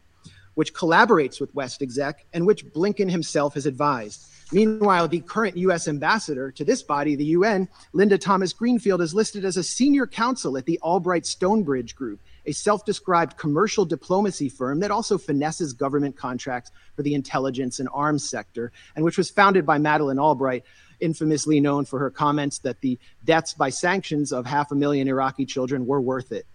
[0.55, 4.27] which collaborates with WestExec and which Blinken himself has advised.
[4.53, 5.87] Meanwhile, the current U.S.
[5.87, 10.57] ambassador to this body, the UN, Linda Thomas Greenfield, is listed as a senior counsel
[10.57, 16.15] at the Albright Stonebridge Group, a self described commercial diplomacy firm that also finesses government
[16.15, 20.63] contracts for the intelligence and arms sector, and which was founded by Madeleine Albright,
[20.99, 25.47] infamously known for her comments that the deaths by sanctions of half a million Iraqi
[25.47, 26.45] children were worth it.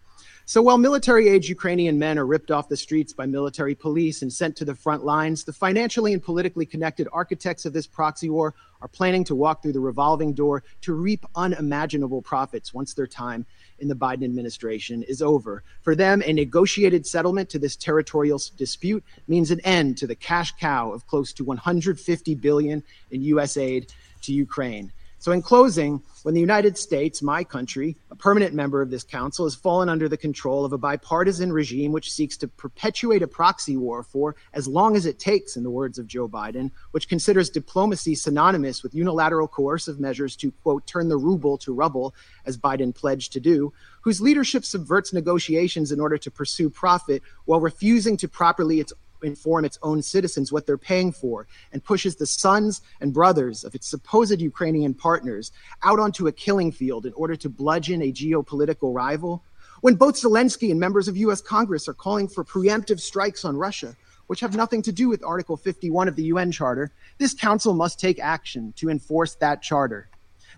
[0.48, 4.32] So while military age Ukrainian men are ripped off the streets by military police and
[4.32, 8.54] sent to the front lines, the financially and politically connected architects of this proxy war
[8.80, 13.44] are planning to walk through the revolving door to reap unimaginable profits once their time
[13.80, 15.62] in the Biden administration is over.
[15.82, 20.52] For them, a negotiated settlement to this territorial dispute means an end to the cash
[20.52, 23.92] cow of close to 150 billion in US aid
[24.22, 24.92] to Ukraine.
[25.20, 29.46] So, in closing, when the United States, my country, a permanent member of this council,
[29.46, 33.76] has fallen under the control of a bipartisan regime which seeks to perpetuate a proxy
[33.76, 37.50] war for as long as it takes, in the words of Joe Biden, which considers
[37.50, 42.14] diplomacy synonymous with unilateral coercive measures to, quote, turn the ruble to rubble,
[42.46, 47.60] as Biden pledged to do, whose leadership subverts negotiations in order to pursue profit while
[47.60, 48.92] refusing to properly its
[49.22, 53.74] inform its own citizens what they're paying for and pushes the sons and brothers of
[53.74, 55.52] its supposed Ukrainian partners
[55.82, 59.42] out onto a killing field in order to bludgeon a geopolitical rival,
[59.80, 63.96] when both Zelensky and members of US Congress are calling for preemptive strikes on Russia,
[64.26, 67.98] which have nothing to do with Article 51 of the UN Charter, this council must
[67.98, 70.08] take action to enforce that charter.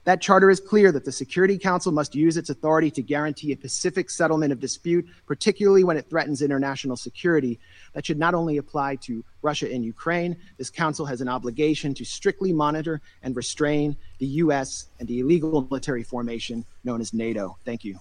[0.05, 3.57] That charter is clear that the Security Council must use its authority to guarantee a
[3.57, 7.59] pacific settlement of dispute, particularly when it threatens international security.
[7.93, 12.05] That should not only apply to Russia and Ukraine, this council has an obligation to
[12.05, 14.87] strictly monitor and restrain the U.S.
[14.99, 17.59] and the illegal military formation known as NATO.
[17.67, 17.99] Thank you.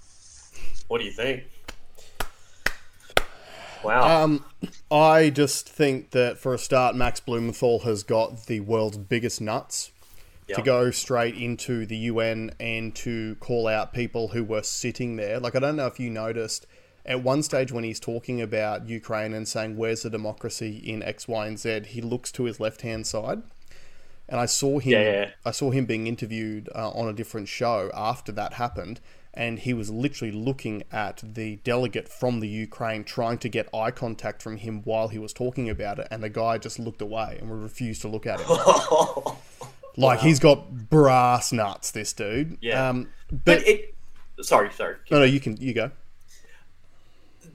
[0.88, 1.44] What do you think?
[3.84, 4.24] Wow.
[4.24, 4.46] Um,
[4.92, 9.92] I just think that for a start, Max Blumenthal has got the world's biggest nuts
[10.50, 10.58] Yep.
[10.58, 15.40] to go straight into the UN and to call out people who were sitting there.
[15.40, 16.66] Like, I don't know if you noticed
[17.06, 21.28] at one stage when he's talking about Ukraine and saying, Where's the democracy in X,
[21.28, 23.42] Y, and Z, he looks to his left hand side.
[24.28, 24.94] And I saw him.
[24.94, 25.30] Yeah, yeah.
[25.44, 29.00] I saw him being interviewed uh, on a different show after that happened,
[29.34, 33.90] and he was literally looking at the delegate from the Ukraine, trying to get eye
[33.90, 37.40] contact from him while he was talking about it, and the guy just looked away
[37.42, 38.48] and refused to look at him.
[39.98, 42.58] like he's got brass nuts, this dude.
[42.62, 42.90] Yeah.
[42.90, 43.96] Um, but, but, it.
[44.42, 44.96] Sorry, sorry.
[45.12, 45.92] no, no, you can you go.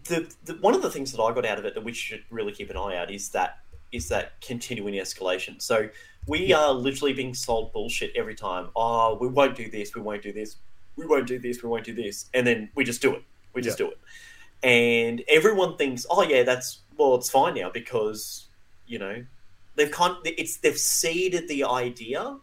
[0.05, 2.23] the, the one of the things that I got out of it that we should
[2.31, 3.59] really keep an eye out is that
[3.93, 5.61] is that continuing escalation.
[5.63, 5.89] So
[6.27, 8.69] we are literally being sold bullshit every time.
[8.75, 10.57] Oh, we won't do this, we won't do this,
[10.97, 13.23] we won't do this, we won't do this, and then we just do it.
[13.55, 13.87] We just Yeah.
[13.87, 13.99] do it,
[14.63, 18.47] and everyone thinks, oh yeah, that's well, it's fine now because
[18.87, 19.25] you know
[19.77, 22.39] they've kind it's they've seeded the idea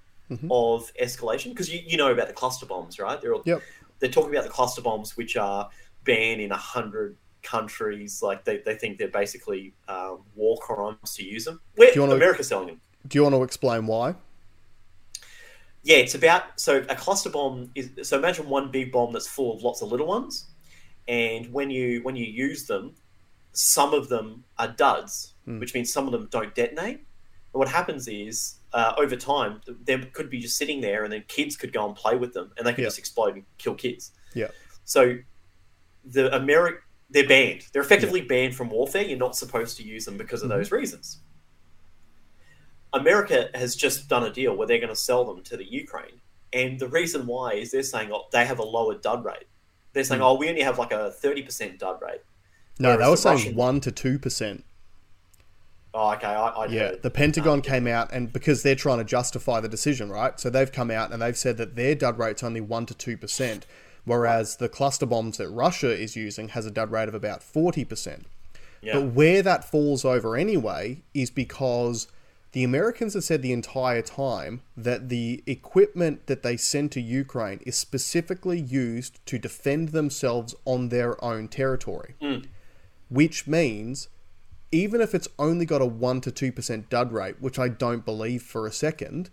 [0.50, 3.20] of escalation because you, you know about the cluster bombs, right?
[3.20, 3.62] They're all, Yep.
[4.00, 5.70] they're talking about the cluster bombs, which are
[6.06, 8.22] banned in a hundred countries.
[8.22, 11.60] Like they, they think they're basically um, war crimes to use them.
[11.76, 12.82] Where you wanna- America's selling them.
[13.08, 14.16] Do you want to explain why?
[15.84, 19.56] Yeah, it's about so a cluster bomb is so imagine one big bomb that's full
[19.56, 20.46] of lots of little ones,
[21.08, 22.94] and when you when you use them,
[23.54, 27.04] some of them are duds, which means some of them don't detonate.
[27.54, 31.58] What happens is uh, over time they could be just sitting there, and then kids
[31.58, 32.88] could go and play with them, and they could Yeah.
[32.88, 34.12] just explode and kill kids.
[34.34, 34.48] Yeah.
[34.86, 35.18] So
[36.06, 36.78] the Ameri-
[37.10, 37.66] they're banned.
[37.74, 39.04] They're effectively banned from warfare.
[39.04, 41.20] You're not supposed to use them because of those reasons.
[42.94, 46.20] America has just done a deal where they're going to sell them to the Ukraine,
[46.54, 49.46] And the reason why is they're saying oh, they have a lower dud rate.
[49.94, 50.26] They're saying, Hmm.
[50.28, 52.22] oh, we only have like a 30% dud rate.
[52.80, 54.66] No, they were saying Russian- one to two percent.
[55.94, 56.28] Oh, okay.
[56.28, 60.10] I, I Yeah, the Pentagon came out and because they're trying to justify the decision,
[60.10, 60.40] right?
[60.40, 63.18] So they've come out and they've said that their dud rate's only one to two
[63.18, 63.66] percent,
[64.06, 67.84] whereas the cluster bombs that Russia is using has a dud rate of about forty
[67.84, 68.26] percent.
[68.82, 68.94] Yeah.
[68.94, 72.08] But where that falls over anyway is because
[72.54, 77.60] the Americans have said the entire time that the equipment that they send to Ukraine
[77.66, 82.16] is specifically used to defend themselves on their own territory.
[83.10, 84.10] Which means
[84.72, 88.42] even if it's only got a 1 to 2% dud rate, which I don't believe
[88.42, 89.30] for a second,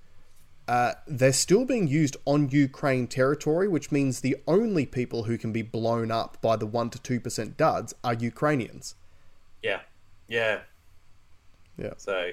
[0.67, 5.53] uh, they're still being used on Ukraine territory, which means the only people who can
[5.53, 8.95] be blown up by the 1 to 2% duds are Ukrainians.
[9.63, 9.81] Yeah.
[10.29, 10.61] Yeah.
[11.79, 11.95] Yeah.
[11.97, 12.31] So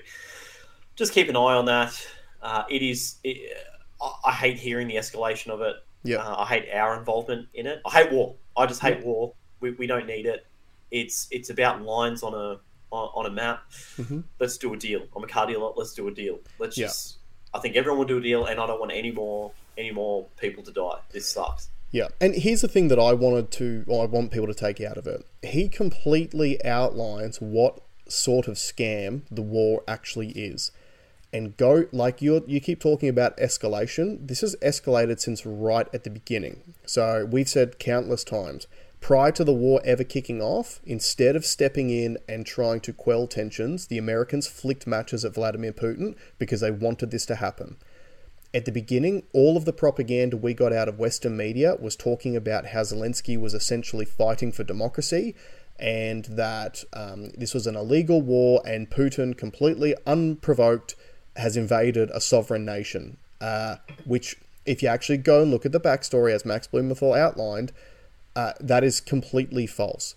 [0.95, 2.07] just keep an eye on that.
[2.41, 3.15] Uh, it is.
[3.23, 3.57] It,
[4.01, 5.75] I, I hate hearing the escalation of it.
[6.03, 6.17] Yeah.
[6.17, 7.81] Uh, I hate our involvement in it.
[7.85, 8.35] I hate war.
[8.57, 9.33] I just hate war.
[9.59, 10.45] We, we don't need it.
[10.91, 12.59] It's it's about lines on a
[12.91, 13.63] on, on a map.
[13.97, 14.23] Mhm.
[14.39, 15.01] Let's do a deal.
[15.15, 15.71] I'm a car dealer.
[15.75, 16.39] Let's do a deal.
[16.59, 16.87] Let's Yeah.
[16.87, 17.17] just.
[17.53, 20.25] I think everyone will do a deal, and I don't want any more any more
[20.39, 20.99] people to die.
[21.11, 21.69] This sucks.
[21.91, 24.79] Yeah, and here's the thing that I wanted to, or I want people to take
[24.81, 25.25] out of it.
[25.43, 30.71] He completely outlines what sort of scam the war actually is,
[31.33, 34.27] and go like you you keep talking about escalation.
[34.27, 36.73] This has escalated since right at the beginning.
[36.85, 38.67] So we've said countless times
[39.05, 43.27] prior to the war ever kicking off, instead of stepping in and trying to quell
[43.27, 47.77] tensions, the Americans flicked matches at Vladimir Putin because they wanted this to happen
[48.55, 52.37] at the beginning, all of the propaganda we got out of Western media was talking
[52.37, 55.35] about how Zelensky was essentially fighting for democracy
[55.77, 60.95] and that um, this was an illegal war and Putin, completely unprovoked,
[61.35, 63.17] has invaded a sovereign nation.
[63.41, 63.75] Uh,
[64.05, 67.73] which, if you actually go and look at the backstory, as Max Blumenthal outlined,
[68.35, 70.15] uh, that is completely false.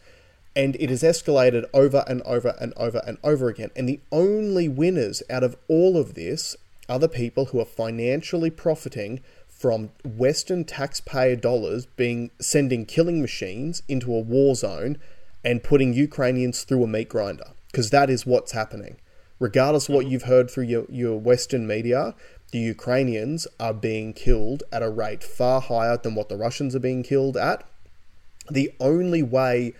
[0.57, 3.71] And it has escalated over and over and over and over again.
[3.77, 6.57] And the only winners out of all of this
[6.89, 13.83] are the people who are financially profiting from Western taxpayer dollars being sending killing machines
[13.89, 14.97] into a war zone
[15.45, 17.53] and putting Ukrainians through a meat grinder.
[17.71, 18.97] Because that is what's happening.
[19.39, 22.14] Regardless of what you've heard through your, your Western media,
[22.51, 26.81] the Ukrainians are being killed at a rate far higher than what the Russians are
[26.81, 27.62] being killed at
[28.51, 29.74] the only way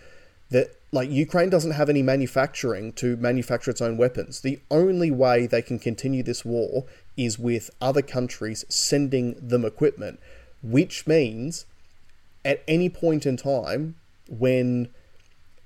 [0.51, 4.41] that like Ukraine doesn't have any manufacturing to manufacture its own weapons.
[4.41, 6.85] The only way they can continue this war
[7.17, 10.19] is with other countries sending them equipment,
[10.63, 11.67] which means
[12.45, 13.97] at any point in time
[14.31, 14.89] when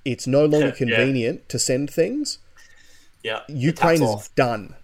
[0.04, 0.72] it's no longer Yeah.
[0.72, 2.38] convenient to send things,
[3.22, 3.42] Yeah.
[3.48, 4.34] Ukraine is off.
[4.34, 4.74] done.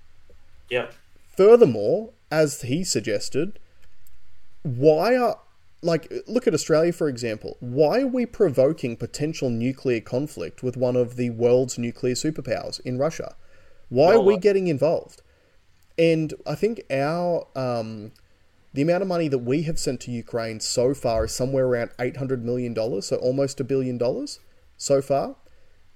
[0.70, 0.86] Yeah.
[1.36, 3.58] Furthermore, as he suggested,
[4.62, 5.38] why are
[5.82, 7.56] like look at Australia for example.
[7.60, 12.98] Why are we provoking potential nuclear conflict with one of the world's nuclear superpowers in
[12.98, 13.36] Russia?
[13.88, 15.22] Why are we uh, getting involved?
[15.96, 18.12] And I think our um,
[18.72, 21.90] the amount of money that we have sent to Ukraine so far is somewhere around
[21.98, 24.40] eight hundred million dollars, so almost a billion dollars
[24.76, 25.36] so far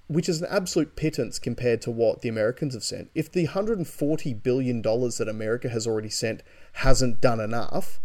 [0.07, 3.09] which is an absolute pittance compared to what the Americans have sent.
[3.15, 7.99] If the $140 billion that America has already sent hasn't done enough,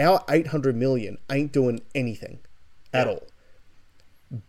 [0.00, 2.40] our 800 million ain't doing anything
[2.92, 3.26] at all.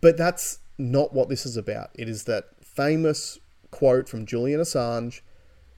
[0.00, 1.90] But that's not what this is about.
[1.94, 3.38] It is that famous
[3.70, 5.20] quote from Julian Assange,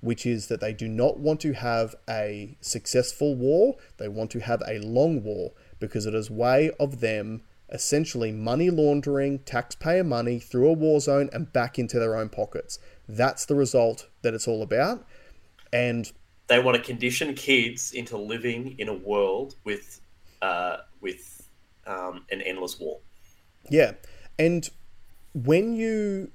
[0.00, 4.40] which is that they do not want to have a successful war, they want to
[4.40, 10.38] have a long war because it is way of them essentially money laundering taxpayer money
[10.38, 12.78] through a war zone and back into their own pockets.
[13.08, 15.06] That's the result that it's all about.
[15.72, 16.12] And
[16.46, 20.00] They want to condition kids into living in a world with
[20.42, 21.48] uh, with
[21.86, 23.00] um, an endless war.
[23.70, 23.92] Yeah,
[24.38, 24.68] and
[25.32, 26.30] when you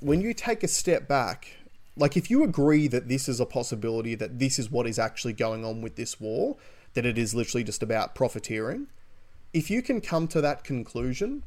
[0.00, 1.56] when you take a step back,
[1.96, 5.32] like if you agree that this is a possibility, that this is what is actually
[5.32, 6.56] going on with this war,
[6.94, 8.88] that it is literally just about profiteering,
[9.52, 11.44] if you can come to that conclusion,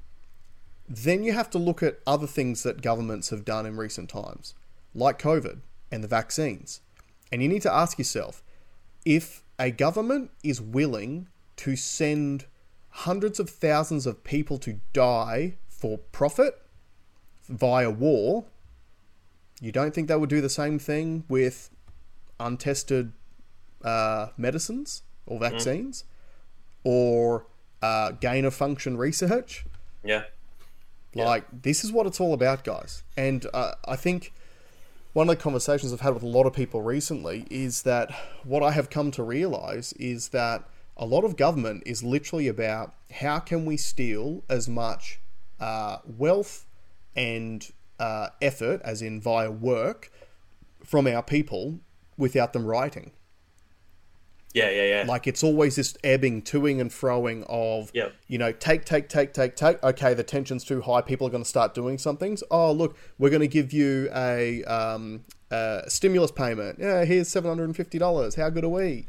[0.87, 4.55] then you have to look at other things that governments have done in recent times,
[4.95, 5.59] like COVID
[5.91, 6.81] and the vaccines.
[7.32, 8.43] And you need to ask yourself
[9.05, 12.45] if a government is willing to send
[12.89, 16.61] hundreds of thousands of people to die for profit
[17.47, 18.45] via war,
[19.61, 21.69] you don't think they would do the same thing with
[22.39, 23.13] untested
[23.84, 26.03] uh, medicines or vaccines
[26.84, 27.45] or
[27.82, 29.65] uh, gain of function research?
[30.03, 31.25] Yeah.
[31.25, 33.03] Like, this is what it's all about, guys.
[33.15, 34.34] And uh, I think
[35.18, 38.11] one of the conversations I've had with a lot of people recently is that
[38.43, 42.93] what I have come to realize is that a lot of government is literally about
[43.11, 45.20] how can we steal as much
[45.59, 46.68] uh, wealth
[47.15, 47.68] and
[47.99, 50.11] uh, effort, as in via work,
[50.86, 51.80] from our people
[52.15, 53.11] without them writing.
[54.57, 55.05] Yeah, yeah, yeah.
[55.07, 58.13] Like it's always this ebbing, toing and froing of, Yep.
[58.27, 59.81] you know, take, take, take, take, take.
[59.83, 61.01] Okay, the tension's too high.
[61.01, 62.43] People are going to start doing some things.
[62.49, 66.79] Oh, look, we're going to give you a, um, a stimulus payment.
[66.79, 68.35] Yeah, here's seven hundred and fifty dollars.
[68.35, 69.05] How good are we?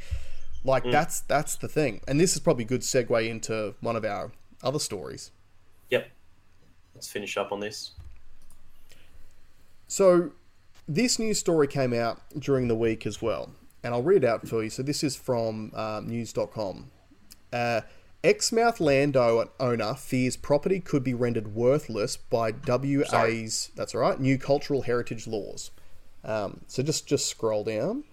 [0.64, 2.00] Like that's that's the thing.
[2.08, 4.32] And this is probably a good segue into one of our
[4.62, 5.30] other stories.
[5.90, 6.10] Yep.
[6.94, 7.92] Let's finish up on this.
[9.86, 10.32] So,
[10.86, 13.50] this news story came out during the week as well,
[13.82, 14.70] and I'll read it out for you.
[14.70, 16.90] So, this is from um, news.com.
[17.52, 17.82] Uh,
[18.24, 23.48] Exmouth landowner fears property could be rendered worthless by WA's, Sorry.
[23.76, 25.70] that's all right, new cultural heritage laws.
[26.24, 28.04] Um, so, just, just scroll down.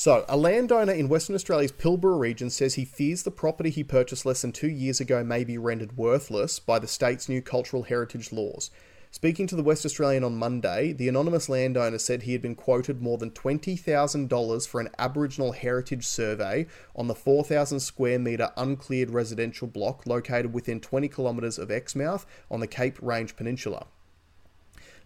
[0.00, 4.24] So, a landowner in Western Australia's Pilbara region says he fears the property he purchased
[4.24, 8.32] less than two years ago may be rendered worthless by the state's new cultural heritage
[8.32, 8.70] laws.
[9.12, 13.02] Speaking to the West Australian on Monday, the anonymous landowner said he had been quoted
[13.02, 19.66] more than $20,000 for an Aboriginal heritage survey on the 4,000 square metre uncleared residential
[19.66, 23.88] block located within 20 kilometres of Exmouth on the Cape Range Peninsula.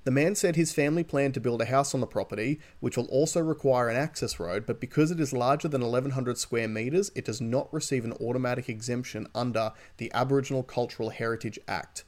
[0.05, 3.07] The man said his family planned to build a house on the property, which will
[3.07, 7.25] also require an access road, but because it is larger than 1100 square metres, it
[7.25, 12.05] does not receive an automatic exemption under the Aboriginal Cultural Heritage Act.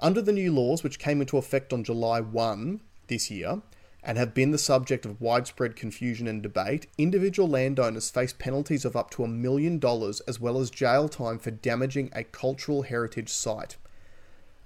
[0.00, 3.62] Under the new laws, which came into effect on July 1 this year,
[4.02, 8.96] and have been the subject of widespread confusion and debate, individual landowners face penalties of
[8.96, 13.30] up to a million dollars as well as jail time for damaging a cultural heritage
[13.30, 13.76] site.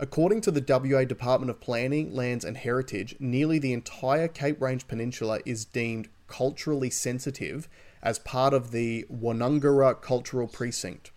[0.00, 4.86] According to the WA Department of Planning, Lands and Heritage, nearly the entire Cape Range
[4.86, 7.68] Peninsula is deemed culturally sensitive
[8.02, 11.10] as part of the Wonungara Cultural Precinct.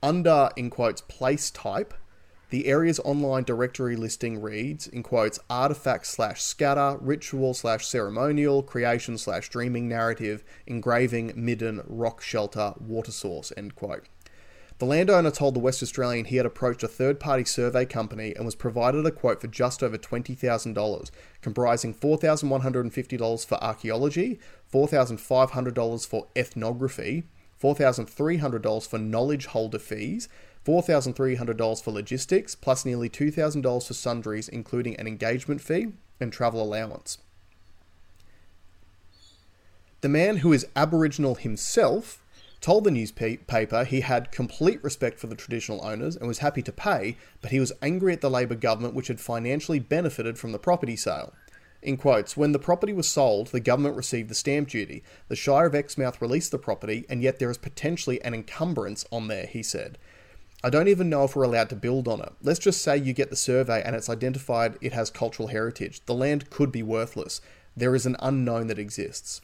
[0.00, 1.92] Under, in quotes, place type,
[2.50, 9.18] the area's online directory listing reads, in quotes, artifact slash scatter, ritual slash ceremonial, creation
[9.18, 14.08] slash dreaming narrative, engraving, midden, rock shelter, water source, end quote.
[14.78, 18.44] The landowner told the West Australian he had approached a third party survey company and
[18.44, 21.10] was provided a quote for just over $20,000,
[21.42, 24.38] comprising $4,150 for archaeology,
[24.72, 27.24] $4,500 for ethnography,
[27.60, 30.28] $4,300 for knowledge holder fees,
[30.68, 37.18] $4,300 for logistics, plus nearly $2,000 for sundries, including an engagement fee and travel allowance.
[40.02, 42.22] The man who is Aboriginal himself
[42.60, 46.72] told the newspaper he had complete respect for the traditional owners and was happy to
[46.72, 50.58] pay, but he was angry at the Labor government which had financially benefited from the
[50.58, 51.32] property sale.
[51.80, 55.02] In quotes, when the property was sold, the government received the stamp duty.
[55.28, 59.28] The Shire of Exmouth released the property, and yet there is potentially an encumbrance on
[59.28, 59.96] there, he said.
[60.64, 62.32] I don't even know if we're allowed to build on it.
[62.42, 66.04] Let's just say you get the survey and it's identified it has cultural heritage.
[66.06, 67.40] The land could be worthless.
[67.76, 69.40] There is an unknown that exists.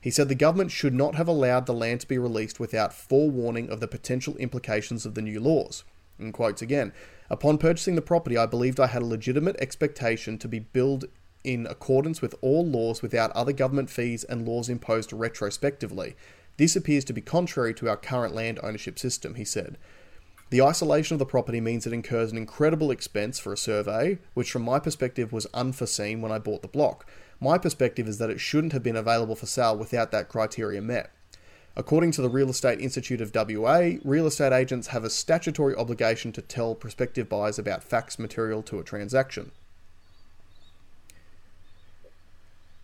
[0.00, 3.68] He said the government should not have allowed the land to be released without forewarning
[3.68, 5.84] of the potential implications of the new laws.
[6.18, 6.94] In quotes again,
[7.28, 11.04] upon purchasing the property, I believed I had a legitimate expectation to be built
[11.42, 16.16] in accordance with all laws without other government fees and laws imposed retrospectively.
[16.56, 19.76] This appears to be contrary to our current land ownership system, he said.
[20.54, 24.52] The isolation of the property means it incurs an incredible expense for a survey, which
[24.52, 27.10] from my perspective was unforeseen when I bought the block.
[27.40, 31.10] My perspective is that it shouldn't have been available for sale without that criteria met.
[31.74, 36.30] According to the Real Estate Institute of WA, real estate agents have a statutory obligation
[36.30, 39.50] to tell prospective buyers about facts material to a transaction.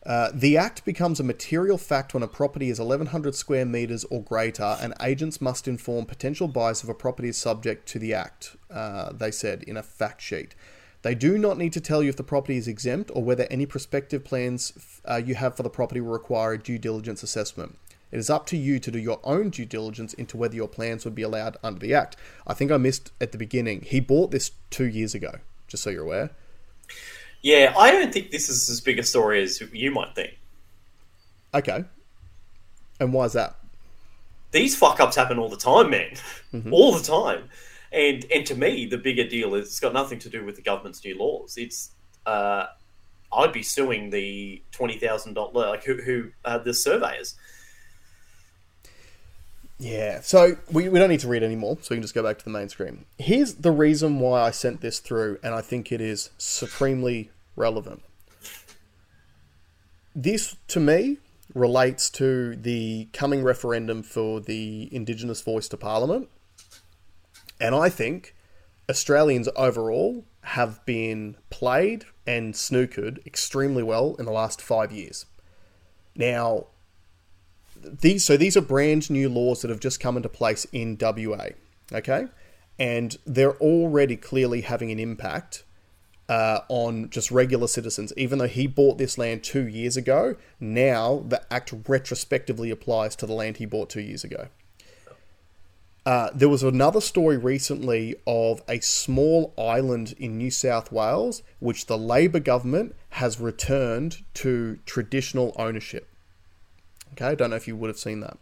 [0.05, 4.23] Uh, the Act becomes a material fact when a property is 1100 square metres or
[4.23, 8.57] greater, and agents must inform potential buyers if a property is subject to the Act,
[8.71, 10.55] uh, they said in a fact sheet.
[11.03, 13.67] They do not need to tell you if the property is exempt or whether any
[13.67, 17.79] prospective plans uh, you have for the property will require a due diligence assessment.
[18.11, 21.05] It is up to you to do your own due diligence into whether your plans
[21.05, 22.17] would be allowed under the Act.
[22.47, 23.83] I think I missed at the beginning.
[23.83, 25.39] He bought this two years ago,
[25.69, 26.31] just so you're aware.
[27.43, 30.39] Yeah, I don't think this is as big a story as you might think.
[31.55, 31.85] Okay.
[32.99, 33.57] And why is that?
[34.53, 36.17] These fuck ups happen all the time, man.
[36.71, 37.49] All the time.
[37.93, 40.63] And and to me, the bigger deal is it's got nothing to do with the
[40.63, 41.57] government's new laws.
[41.57, 41.91] It's
[42.27, 42.67] uh,
[43.33, 47.35] I'd be suing the twenty thousand dollar like who who uh, the surveyors.
[49.81, 52.37] Yeah, so we, we don't need to read anymore, so we can just go back
[52.37, 53.07] to the main screen.
[53.19, 58.03] Here's the reason why I sent this through, and I think it is supremely relevant.
[60.15, 61.17] This, to me,
[61.55, 66.29] relates to the coming referendum for the Indigenous voice to Parliament.
[67.59, 68.35] And I think
[68.91, 75.25] Australians overall have been played and snookered extremely well in the last five years.
[76.15, 76.67] Now,
[77.83, 81.49] these so these are brand new laws that have just come into place in WA,
[81.93, 82.27] okay,
[82.79, 85.65] and they're already clearly having an impact
[86.29, 88.13] uh, on just regular citizens.
[88.17, 93.27] Even though he bought this land two years ago, now the act retrospectively applies to
[93.27, 94.49] the land he bought two years ago.
[96.07, 101.87] Uh, there was another story recently of a small island in New South Wales, which
[101.87, 106.10] the Labor government has returned to traditional ownership.
[107.13, 108.39] Okay, I don't know if you would have seen that.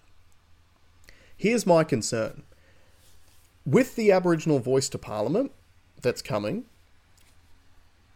[1.36, 2.42] Here's my concern
[3.64, 5.52] with the Aboriginal voice to Parliament
[6.00, 6.64] that's coming,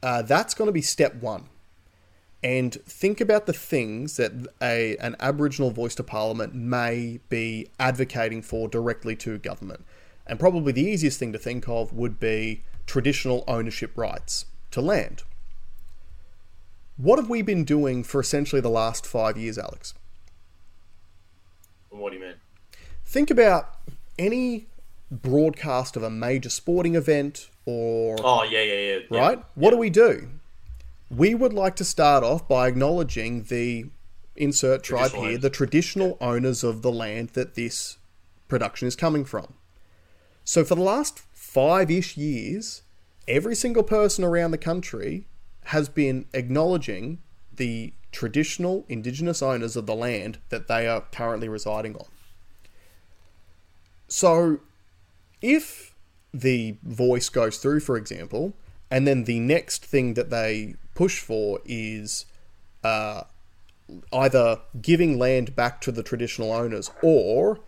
[0.03, 1.45] uh, that's going to be step one.
[2.43, 8.43] And think about the things that a, an Aboriginal voice to Parliament may be advocating
[8.43, 9.85] for directly to government.
[10.27, 15.23] And probably the easiest thing to think of would be traditional ownership rights to land.
[16.97, 19.95] What have we been doing for essentially the last five years, Alex?
[21.93, 22.35] What do you mean?
[23.05, 23.77] Think about
[24.19, 24.67] any
[25.11, 28.17] broadcast of a major sporting event or.
[28.21, 28.99] Oh, yeah, yeah, yeah.
[29.11, 29.21] yeah.
[29.21, 29.45] Right?
[29.55, 30.29] What do we do?
[31.11, 33.87] We would like to start off by acknowledging the
[34.35, 35.41] insert tribe here, owners.
[35.41, 37.99] the traditional owners of the land that this
[38.49, 39.53] production is coming from.
[40.45, 42.83] So for the last five ish years,
[43.29, 45.27] every single person around the country
[45.67, 47.19] has been acknowledging
[47.55, 52.07] the traditional indigenous owners of the land that they are currently residing on.
[54.09, 54.61] So
[55.41, 55.95] if
[56.33, 58.53] the voice goes through, for example,
[58.91, 62.27] and then the next thing that they push for is
[62.85, 63.23] uh,
[64.13, 67.61] either giving land back to the traditional owners or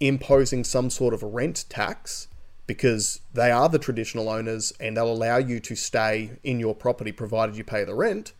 [0.00, 2.28] imposing some sort of rent tax
[2.66, 7.12] because they are the traditional owners and they'll allow you to stay in your property
[7.12, 8.32] provided you pay the rent.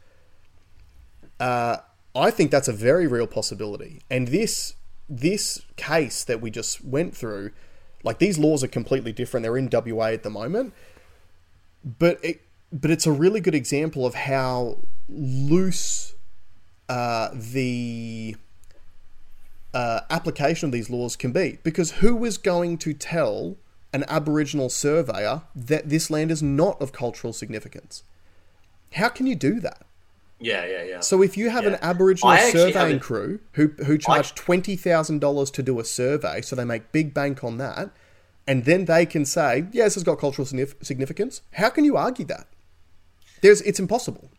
[1.41, 1.79] Uh,
[2.15, 4.03] I think that's a very real possibility.
[4.11, 4.75] And this
[5.09, 7.51] this case that we just went through,
[8.03, 9.43] like these laws are completely different.
[9.43, 10.73] They're in WA at the moment,
[11.85, 14.79] but it but it's a really good example of how
[15.09, 16.15] loose
[16.89, 18.37] uh, the
[19.73, 21.59] uh, application of these laws can be.
[21.63, 23.57] Because who is going to tell
[23.93, 28.03] an Aboriginal surveyor that this land is not of cultural significance?
[28.95, 29.87] How can you do that?
[30.41, 31.01] Yeah, yeah, yeah.
[31.01, 35.63] So if you have an Aboriginal surveying crew who who charge twenty thousand dollars to
[35.63, 37.91] do a survey, so they make big bank on that,
[38.47, 42.25] and then they can say, "Yes, this has got cultural significance." How can you argue
[42.27, 42.47] that?
[43.41, 44.31] There's, it's impossible.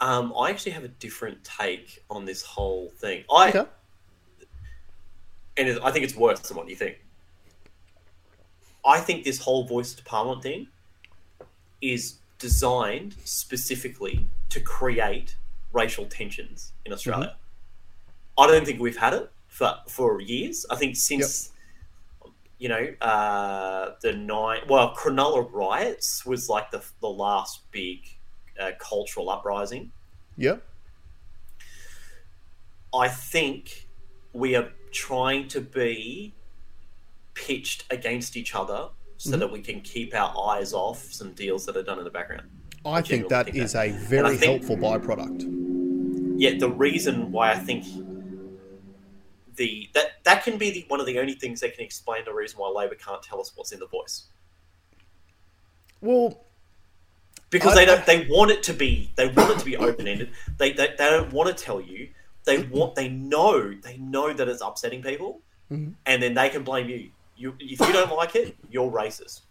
[0.00, 3.24] Um, I actually have a different take on this whole thing.
[3.30, 3.66] I Okay.
[5.56, 7.00] and it, I think it's worse than what you think.
[8.84, 10.68] I think this whole voice to parliament thing
[11.82, 15.36] is designed specifically to create
[15.72, 17.36] racial tensions in Australia.
[18.38, 20.66] I don't think we've had it for for years.
[20.70, 21.52] I think since
[22.58, 28.00] you know uh, the nine well Cronulla riots was like the the last big
[28.60, 29.92] uh, cultural uprising.
[30.36, 30.56] Yeah.
[32.92, 33.86] I think
[34.32, 36.34] we are trying to be
[37.34, 39.38] pitched against each other so Mhm.
[39.40, 42.48] that we can keep our eyes off some deals that are done in the background.
[42.84, 43.88] I think that think is that.
[43.88, 45.46] a very think- helpful byproduct.
[46.38, 47.84] Yeah, the reason why I think
[49.56, 52.32] the that that can be the, one of the only things that can explain the
[52.32, 54.24] reason why Labor can't tell us what's in the voice
[56.00, 56.42] Well,
[57.50, 60.08] because I- they don't they want it to be they want it to be open
[60.08, 60.30] ended.
[60.56, 62.08] They, they they don't want to tell you.
[62.44, 65.94] They want they know they know that it's upsetting people, Mhm.
[66.06, 67.10] and then they can blame you.
[67.36, 69.42] You if you don't like it, you're racist.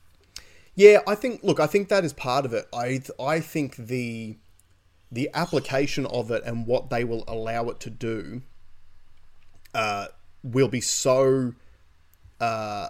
[0.80, 1.43] Yeah, I think.
[1.43, 2.65] Look, I think that is part of it.
[2.73, 4.38] I I think the
[5.11, 8.43] the application of it and what they will allow it to do
[9.73, 10.07] uh,
[10.41, 11.53] will be so
[12.39, 12.88] uh,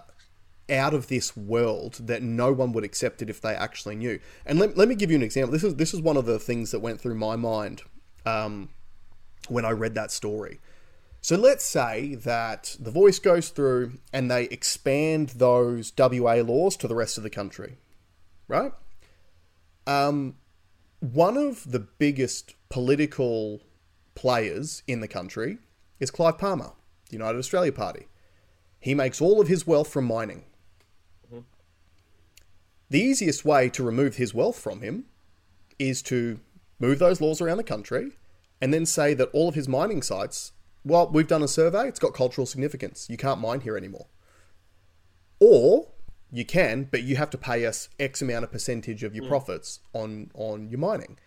[0.70, 4.20] out of this world that no one would accept it if they actually knew.
[4.46, 5.50] And let, let me give you an example.
[5.50, 7.82] This is this is one of the things that went through my mind
[8.24, 8.68] um,
[9.48, 10.60] when I read that story.
[11.20, 16.88] So let's say that the voice goes through and they expand those WA laws to
[16.88, 17.76] the rest of the country,
[18.48, 18.72] right?
[19.86, 20.36] Um,
[21.00, 23.60] one of the biggest political
[24.14, 25.58] players in the country
[25.98, 26.72] is Clive Palmer,
[27.08, 28.06] the United Australia Party.
[28.78, 30.44] He makes all of his wealth from mining.
[32.88, 35.04] The easiest way to remove his wealth from him
[35.78, 36.40] is to
[36.80, 38.12] move those laws around the country
[38.60, 40.52] and then say that all of his mining sites,
[40.84, 43.06] well, we've done a survey, it's got cultural significance.
[43.10, 44.06] You can't mine here anymore.
[45.38, 45.88] Or
[46.30, 49.28] you can, but you have to pay us X amount of percentage of your mm.
[49.28, 51.18] profits on on your mining.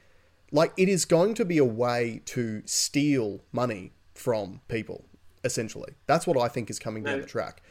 [0.52, 5.06] Like it is going to be a way to steal money from people,
[5.44, 5.94] essentially.
[6.06, 7.22] That's what I think is coming down No.
[7.22, 7.62] the track.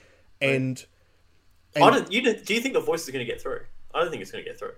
[0.40, 0.84] And,
[1.76, 3.60] I and don't, you do you think the voice is going to get through?
[3.94, 4.72] I don't think it's going to get through.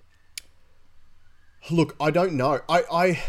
[1.70, 2.60] Look, I don't know.
[2.68, 3.22] I, I,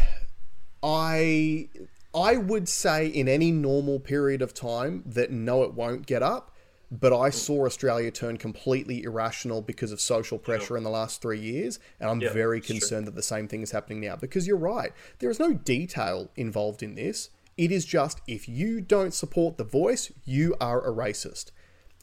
[0.82, 1.68] I,
[2.16, 6.52] I would say in any normal period of time that no, it won't get up.
[6.90, 7.34] But I mm.
[7.34, 12.08] saw Australia turn completely irrational because of social pressure in the last three years, and
[12.08, 14.14] I'm Yeah, very concerned that the same thing is happening now.
[14.14, 17.30] Because you're right, there is no detail involved in this.
[17.56, 21.50] It is just if you don't support the voice, you are a racist.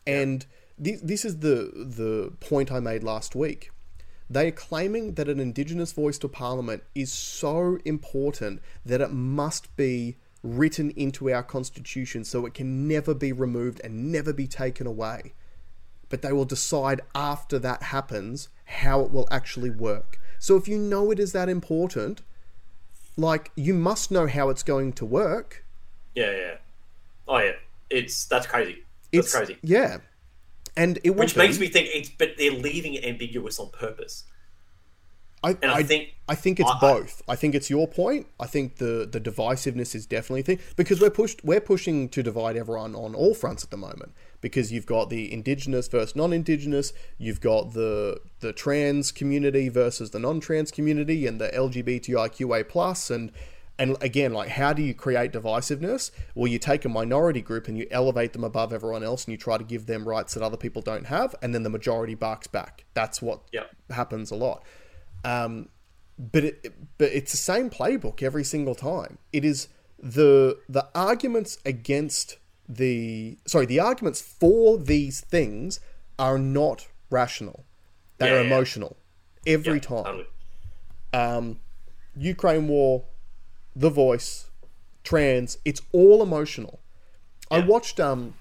[0.05, 0.45] And
[0.77, 3.71] this, this is the the point I made last week.
[4.29, 9.75] They are claiming that an Indigenous voice to Parliament is so important that it must
[9.75, 14.85] be written into our Constitution so it can never be removed and never be taken
[14.87, 15.33] away.
[16.09, 20.19] But they will decide after that happens how it will actually work.
[20.39, 22.21] So if you know it is that important,
[23.15, 25.65] like you must know how it's going to work.
[26.15, 26.55] Yeah, yeah.
[27.27, 27.53] Oh yeah,
[27.89, 28.83] it's that's crazy.
[29.11, 29.57] That's It's crazy.
[29.61, 29.99] Yeah.
[30.75, 34.23] And it Which makes be- me think it's, but they're leaving it ambiguous on purpose.
[35.45, 37.21] I, And I think- I think it's I- I- both.
[37.27, 38.27] I think it's your point.
[38.39, 42.23] I think the the divisiveness is definitely a thing because we're pushed we're pushing to
[42.23, 46.93] divide everyone on all fronts at the moment because you've got the indigenous versus non-indigenous,
[47.17, 53.29] you've got the the trans community versus the non-trans community and the LGBTIQA plus and
[53.79, 56.11] and again like how do you create divisiveness?
[56.35, 59.37] Well, you take a minority group and you elevate them above everyone else and you
[59.37, 62.47] try to give them rights that other people don't have and then the majority barks
[62.47, 62.85] back.
[62.93, 63.69] That's what Yep.
[63.91, 64.63] happens a lot.
[65.25, 65.69] Um,
[66.17, 69.17] but it, but it's the same playbook every single time.
[69.31, 69.67] It is
[69.99, 72.37] the the arguments against
[72.69, 75.79] the sorry the arguments for these things
[76.19, 77.65] are not rational.
[78.19, 78.45] They Yeah, are yeah.
[78.47, 78.97] emotional
[79.47, 80.03] every Yeah, time.
[80.03, 80.25] totally.
[81.13, 81.59] Um,
[82.15, 83.05] Ukraine war,
[83.75, 84.49] The Voice,
[85.03, 85.57] trans.
[85.65, 86.79] It's all emotional.
[87.49, 88.35] I watched um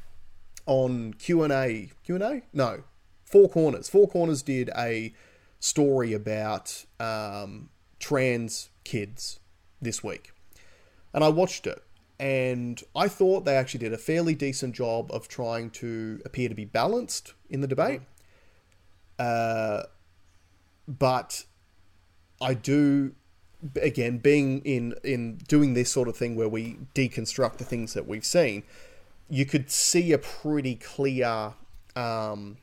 [0.67, 2.85] on Q and A Q and A no
[3.25, 3.89] Four Corners.
[3.89, 5.15] Four Corners did a
[5.59, 9.41] story about um, trans kids
[9.81, 10.33] this week,
[11.15, 11.83] and I watched it.
[12.21, 16.55] And I thought they actually did a fairly decent job of trying to appear to
[16.55, 18.03] be balanced in the debate.
[19.19, 19.85] Uh,
[20.87, 21.45] but
[22.41, 23.15] I do
[23.81, 28.07] again being in in doing this sort of thing where we deconstruct the things that
[28.09, 28.63] we've seen
[29.29, 31.55] you could see a pretty clear
[31.97, 32.57] um,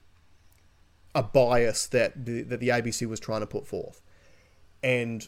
[1.15, 4.01] a bias that the, that the ABC was trying to put forth
[4.84, 5.27] and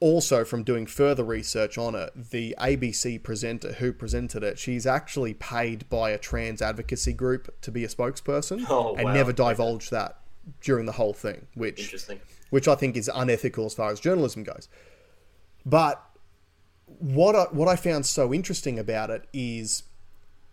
[0.00, 5.34] also from doing further research on it the ABC presenter who presented it she's actually
[5.34, 9.12] paid by a trans advocacy group to be a spokesperson Oh, and wow.
[9.14, 10.18] never divulged that
[10.60, 12.20] during the whole thing which Interesting.
[12.50, 14.68] Which I think is unethical as far as journalism goes.
[15.64, 16.02] But
[16.98, 19.82] what I, what I found so interesting about it is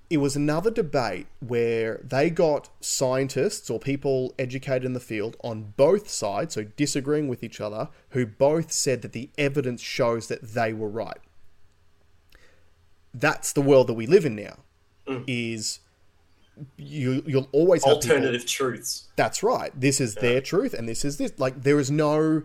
[0.09, 5.73] it was another debate where they got scientists or people educated in the field on
[5.75, 10.41] both sides, so disagreeing with each other, who both said that the evidence shows that
[10.53, 11.17] they were right.
[13.13, 14.57] That's the world that we live in now.
[15.07, 15.23] Mm.
[15.27, 15.79] Is
[16.77, 19.07] you you'll always have people- Alternative truths.
[19.15, 19.71] that's right.
[19.79, 21.33] This is their truth, and this is this.
[21.37, 22.43] Like there is no.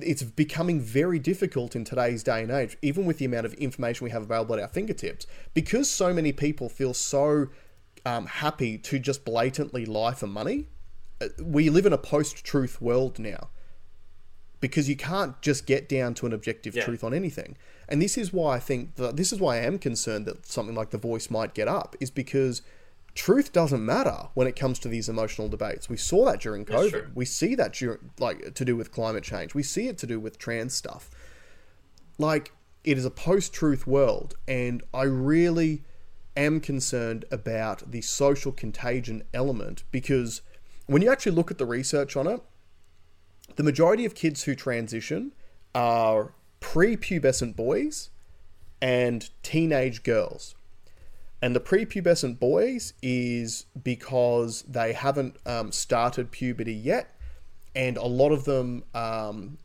[0.00, 4.04] It's becoming very difficult in today's day and age, even with the amount of information
[4.04, 5.24] we have available at our fingertips,
[5.54, 7.46] because so many people feel so
[8.04, 10.66] um, happy to just blatantly lie for money.
[11.20, 13.50] uh, We live in a post-truth world now,
[14.60, 16.84] because you can't just get down to an objective Yeah.
[16.84, 17.56] truth on anything.
[17.88, 20.74] And this is why I think that this is why I am concerned that something
[20.74, 22.62] like The Voice might get up, is because
[23.18, 25.88] truth doesn't matter when it comes to these emotional debates.
[25.88, 27.16] We saw that during COVID.
[27.16, 29.54] We see that during, like to do with climate change.
[29.54, 31.10] We see it to do with trans stuff.
[32.16, 32.52] Like
[32.84, 35.82] it is a post-truth world, and I really
[36.36, 40.40] am concerned about the social contagion element because
[40.86, 42.40] when you actually look at the research on it,
[43.56, 45.32] the majority of kids who transition
[45.74, 48.10] are prepubescent boys
[48.80, 50.54] and teenage girls.
[51.40, 57.14] And the prepubescent boys is because they haven't um, started puberty yet,
[57.76, 59.58] and a lot of them um,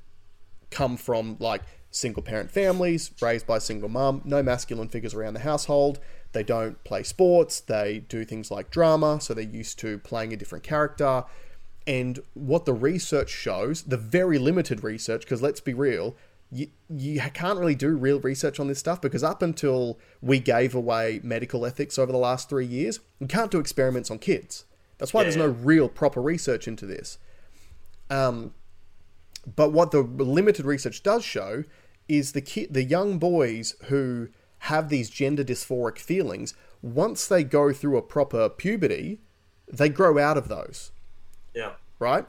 [0.69, 5.39] come from like single parent families, raised by single mum, no masculine figures around the
[5.39, 5.99] household.
[6.31, 10.37] They don't play sports, they do things like drama, so they're used to playing a
[10.37, 11.25] different character.
[11.85, 16.15] And what the research shows, the very limited research, because let's be real,
[16.53, 20.75] you, you can't really do real research on this stuff because up until we gave
[20.75, 24.65] away medical ethics over the last three years, we can't do experiments on kids.
[24.97, 25.45] That's why Yeah, there's yeah.
[25.47, 27.17] no real proper research into this.
[28.09, 28.53] Um,
[29.55, 31.63] but what the limited research does show
[32.07, 37.73] is the ki- the young boys who have these gender dysphoric feelings, once they go
[37.73, 39.19] through a proper puberty,
[39.67, 40.91] they grow out of those
[41.53, 41.73] Yeah.
[41.99, 42.25] right?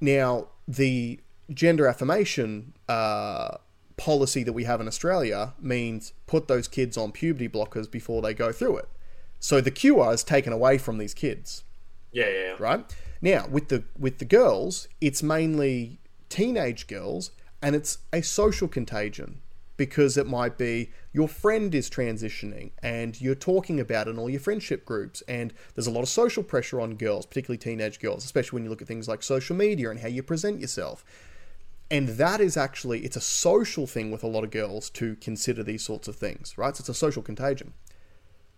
[0.00, 1.20] Now, the
[1.52, 3.56] gender affirmation uh,
[3.96, 8.34] policy that we have in Australia means put those kids on puberty blockers before they
[8.34, 8.88] go through it.
[9.40, 11.64] So the cure is taken away from these kids,
[12.12, 12.56] Yeah, yeah, yeah.
[12.58, 12.96] right?
[13.20, 15.98] Now, with the with the girls, it's mainly
[16.28, 17.30] teenage girls,
[17.62, 19.40] and it's a social contagion
[19.76, 24.28] because it might be your friend is transitioning and you're talking about it in all
[24.28, 28.24] your friendship groups and there's a lot of social pressure on girls particularly teenage girls
[28.24, 31.04] especially when you look at things like social media and how you present yourself
[31.90, 35.62] and that is actually it's a social thing with a lot of girls to consider
[35.62, 37.72] these sorts of things right so it's a social contagion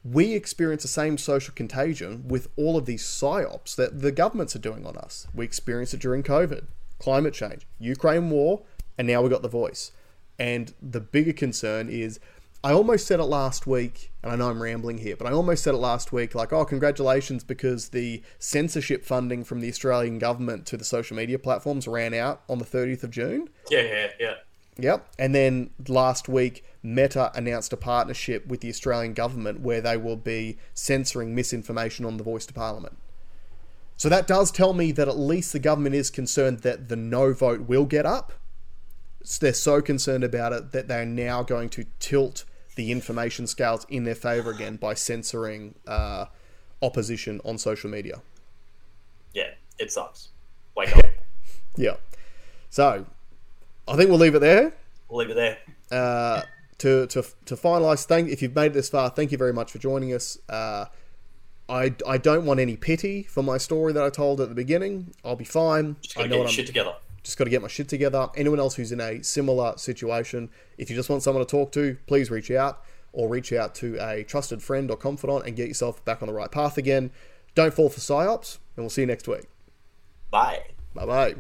[0.05, 4.61] we experience the same social contagion with all of these psyops that the governments are
[4.61, 5.27] doing on us.
[5.35, 6.65] We experienced it during COVID,
[6.99, 8.63] climate change, Ukraine war,
[8.97, 9.93] and now we've got the voice.
[10.39, 12.19] And the bigger concern is
[12.63, 15.63] I almost said it last week, and I know I'm rambling here, but I almost
[15.63, 20.67] said it last week like, oh, congratulations, because the censorship funding from the Australian government
[20.67, 23.49] to the social media platforms ran out on the 30th of June.
[23.71, 24.35] Yeah, yeah, yeah.
[24.79, 25.09] Yep.
[25.19, 30.17] And then last week, Meta announced a partnership with the Australian government where they will
[30.17, 32.97] be censoring misinformation on the voice to Parliament.
[33.97, 37.33] So that does tell me that at least the government is concerned that the no
[37.33, 38.33] vote will get up.
[39.23, 42.45] So They're so concerned about it that they're now going to tilt
[42.77, 46.27] the information scales in their favour again by censoring uh,
[46.83, 48.23] opposition on social media.
[49.35, 50.29] Yeah, it sucks.
[50.77, 51.05] Wake up.
[51.77, 51.97] Yeah.
[52.69, 53.07] So
[53.87, 54.75] I think we'll leave it there.
[55.09, 55.59] We'll leave it there.
[55.97, 56.43] uh,
[56.79, 59.71] to to to finalize, thank if you've made it this far, thank you very much
[59.71, 60.37] for joining us.
[60.49, 60.87] Uh,
[61.69, 65.15] I, I don't want any pity for my story that I told at the beginning.
[65.25, 65.97] I'll be fine.
[66.03, 66.95] Just I gotta know get what your I'm shit together.
[67.31, 68.29] Just got to get my shit together.
[68.37, 71.97] Anyone else who's in a similar situation, if you just want someone to talk to,
[72.07, 76.05] please reach out or reach out to a trusted friend or confidant and get yourself
[76.05, 77.11] back on the right path again.
[77.55, 79.47] Don't fall for psyops, and we'll see you next week.
[80.31, 80.65] Bye.
[80.95, 81.35] Bye bye.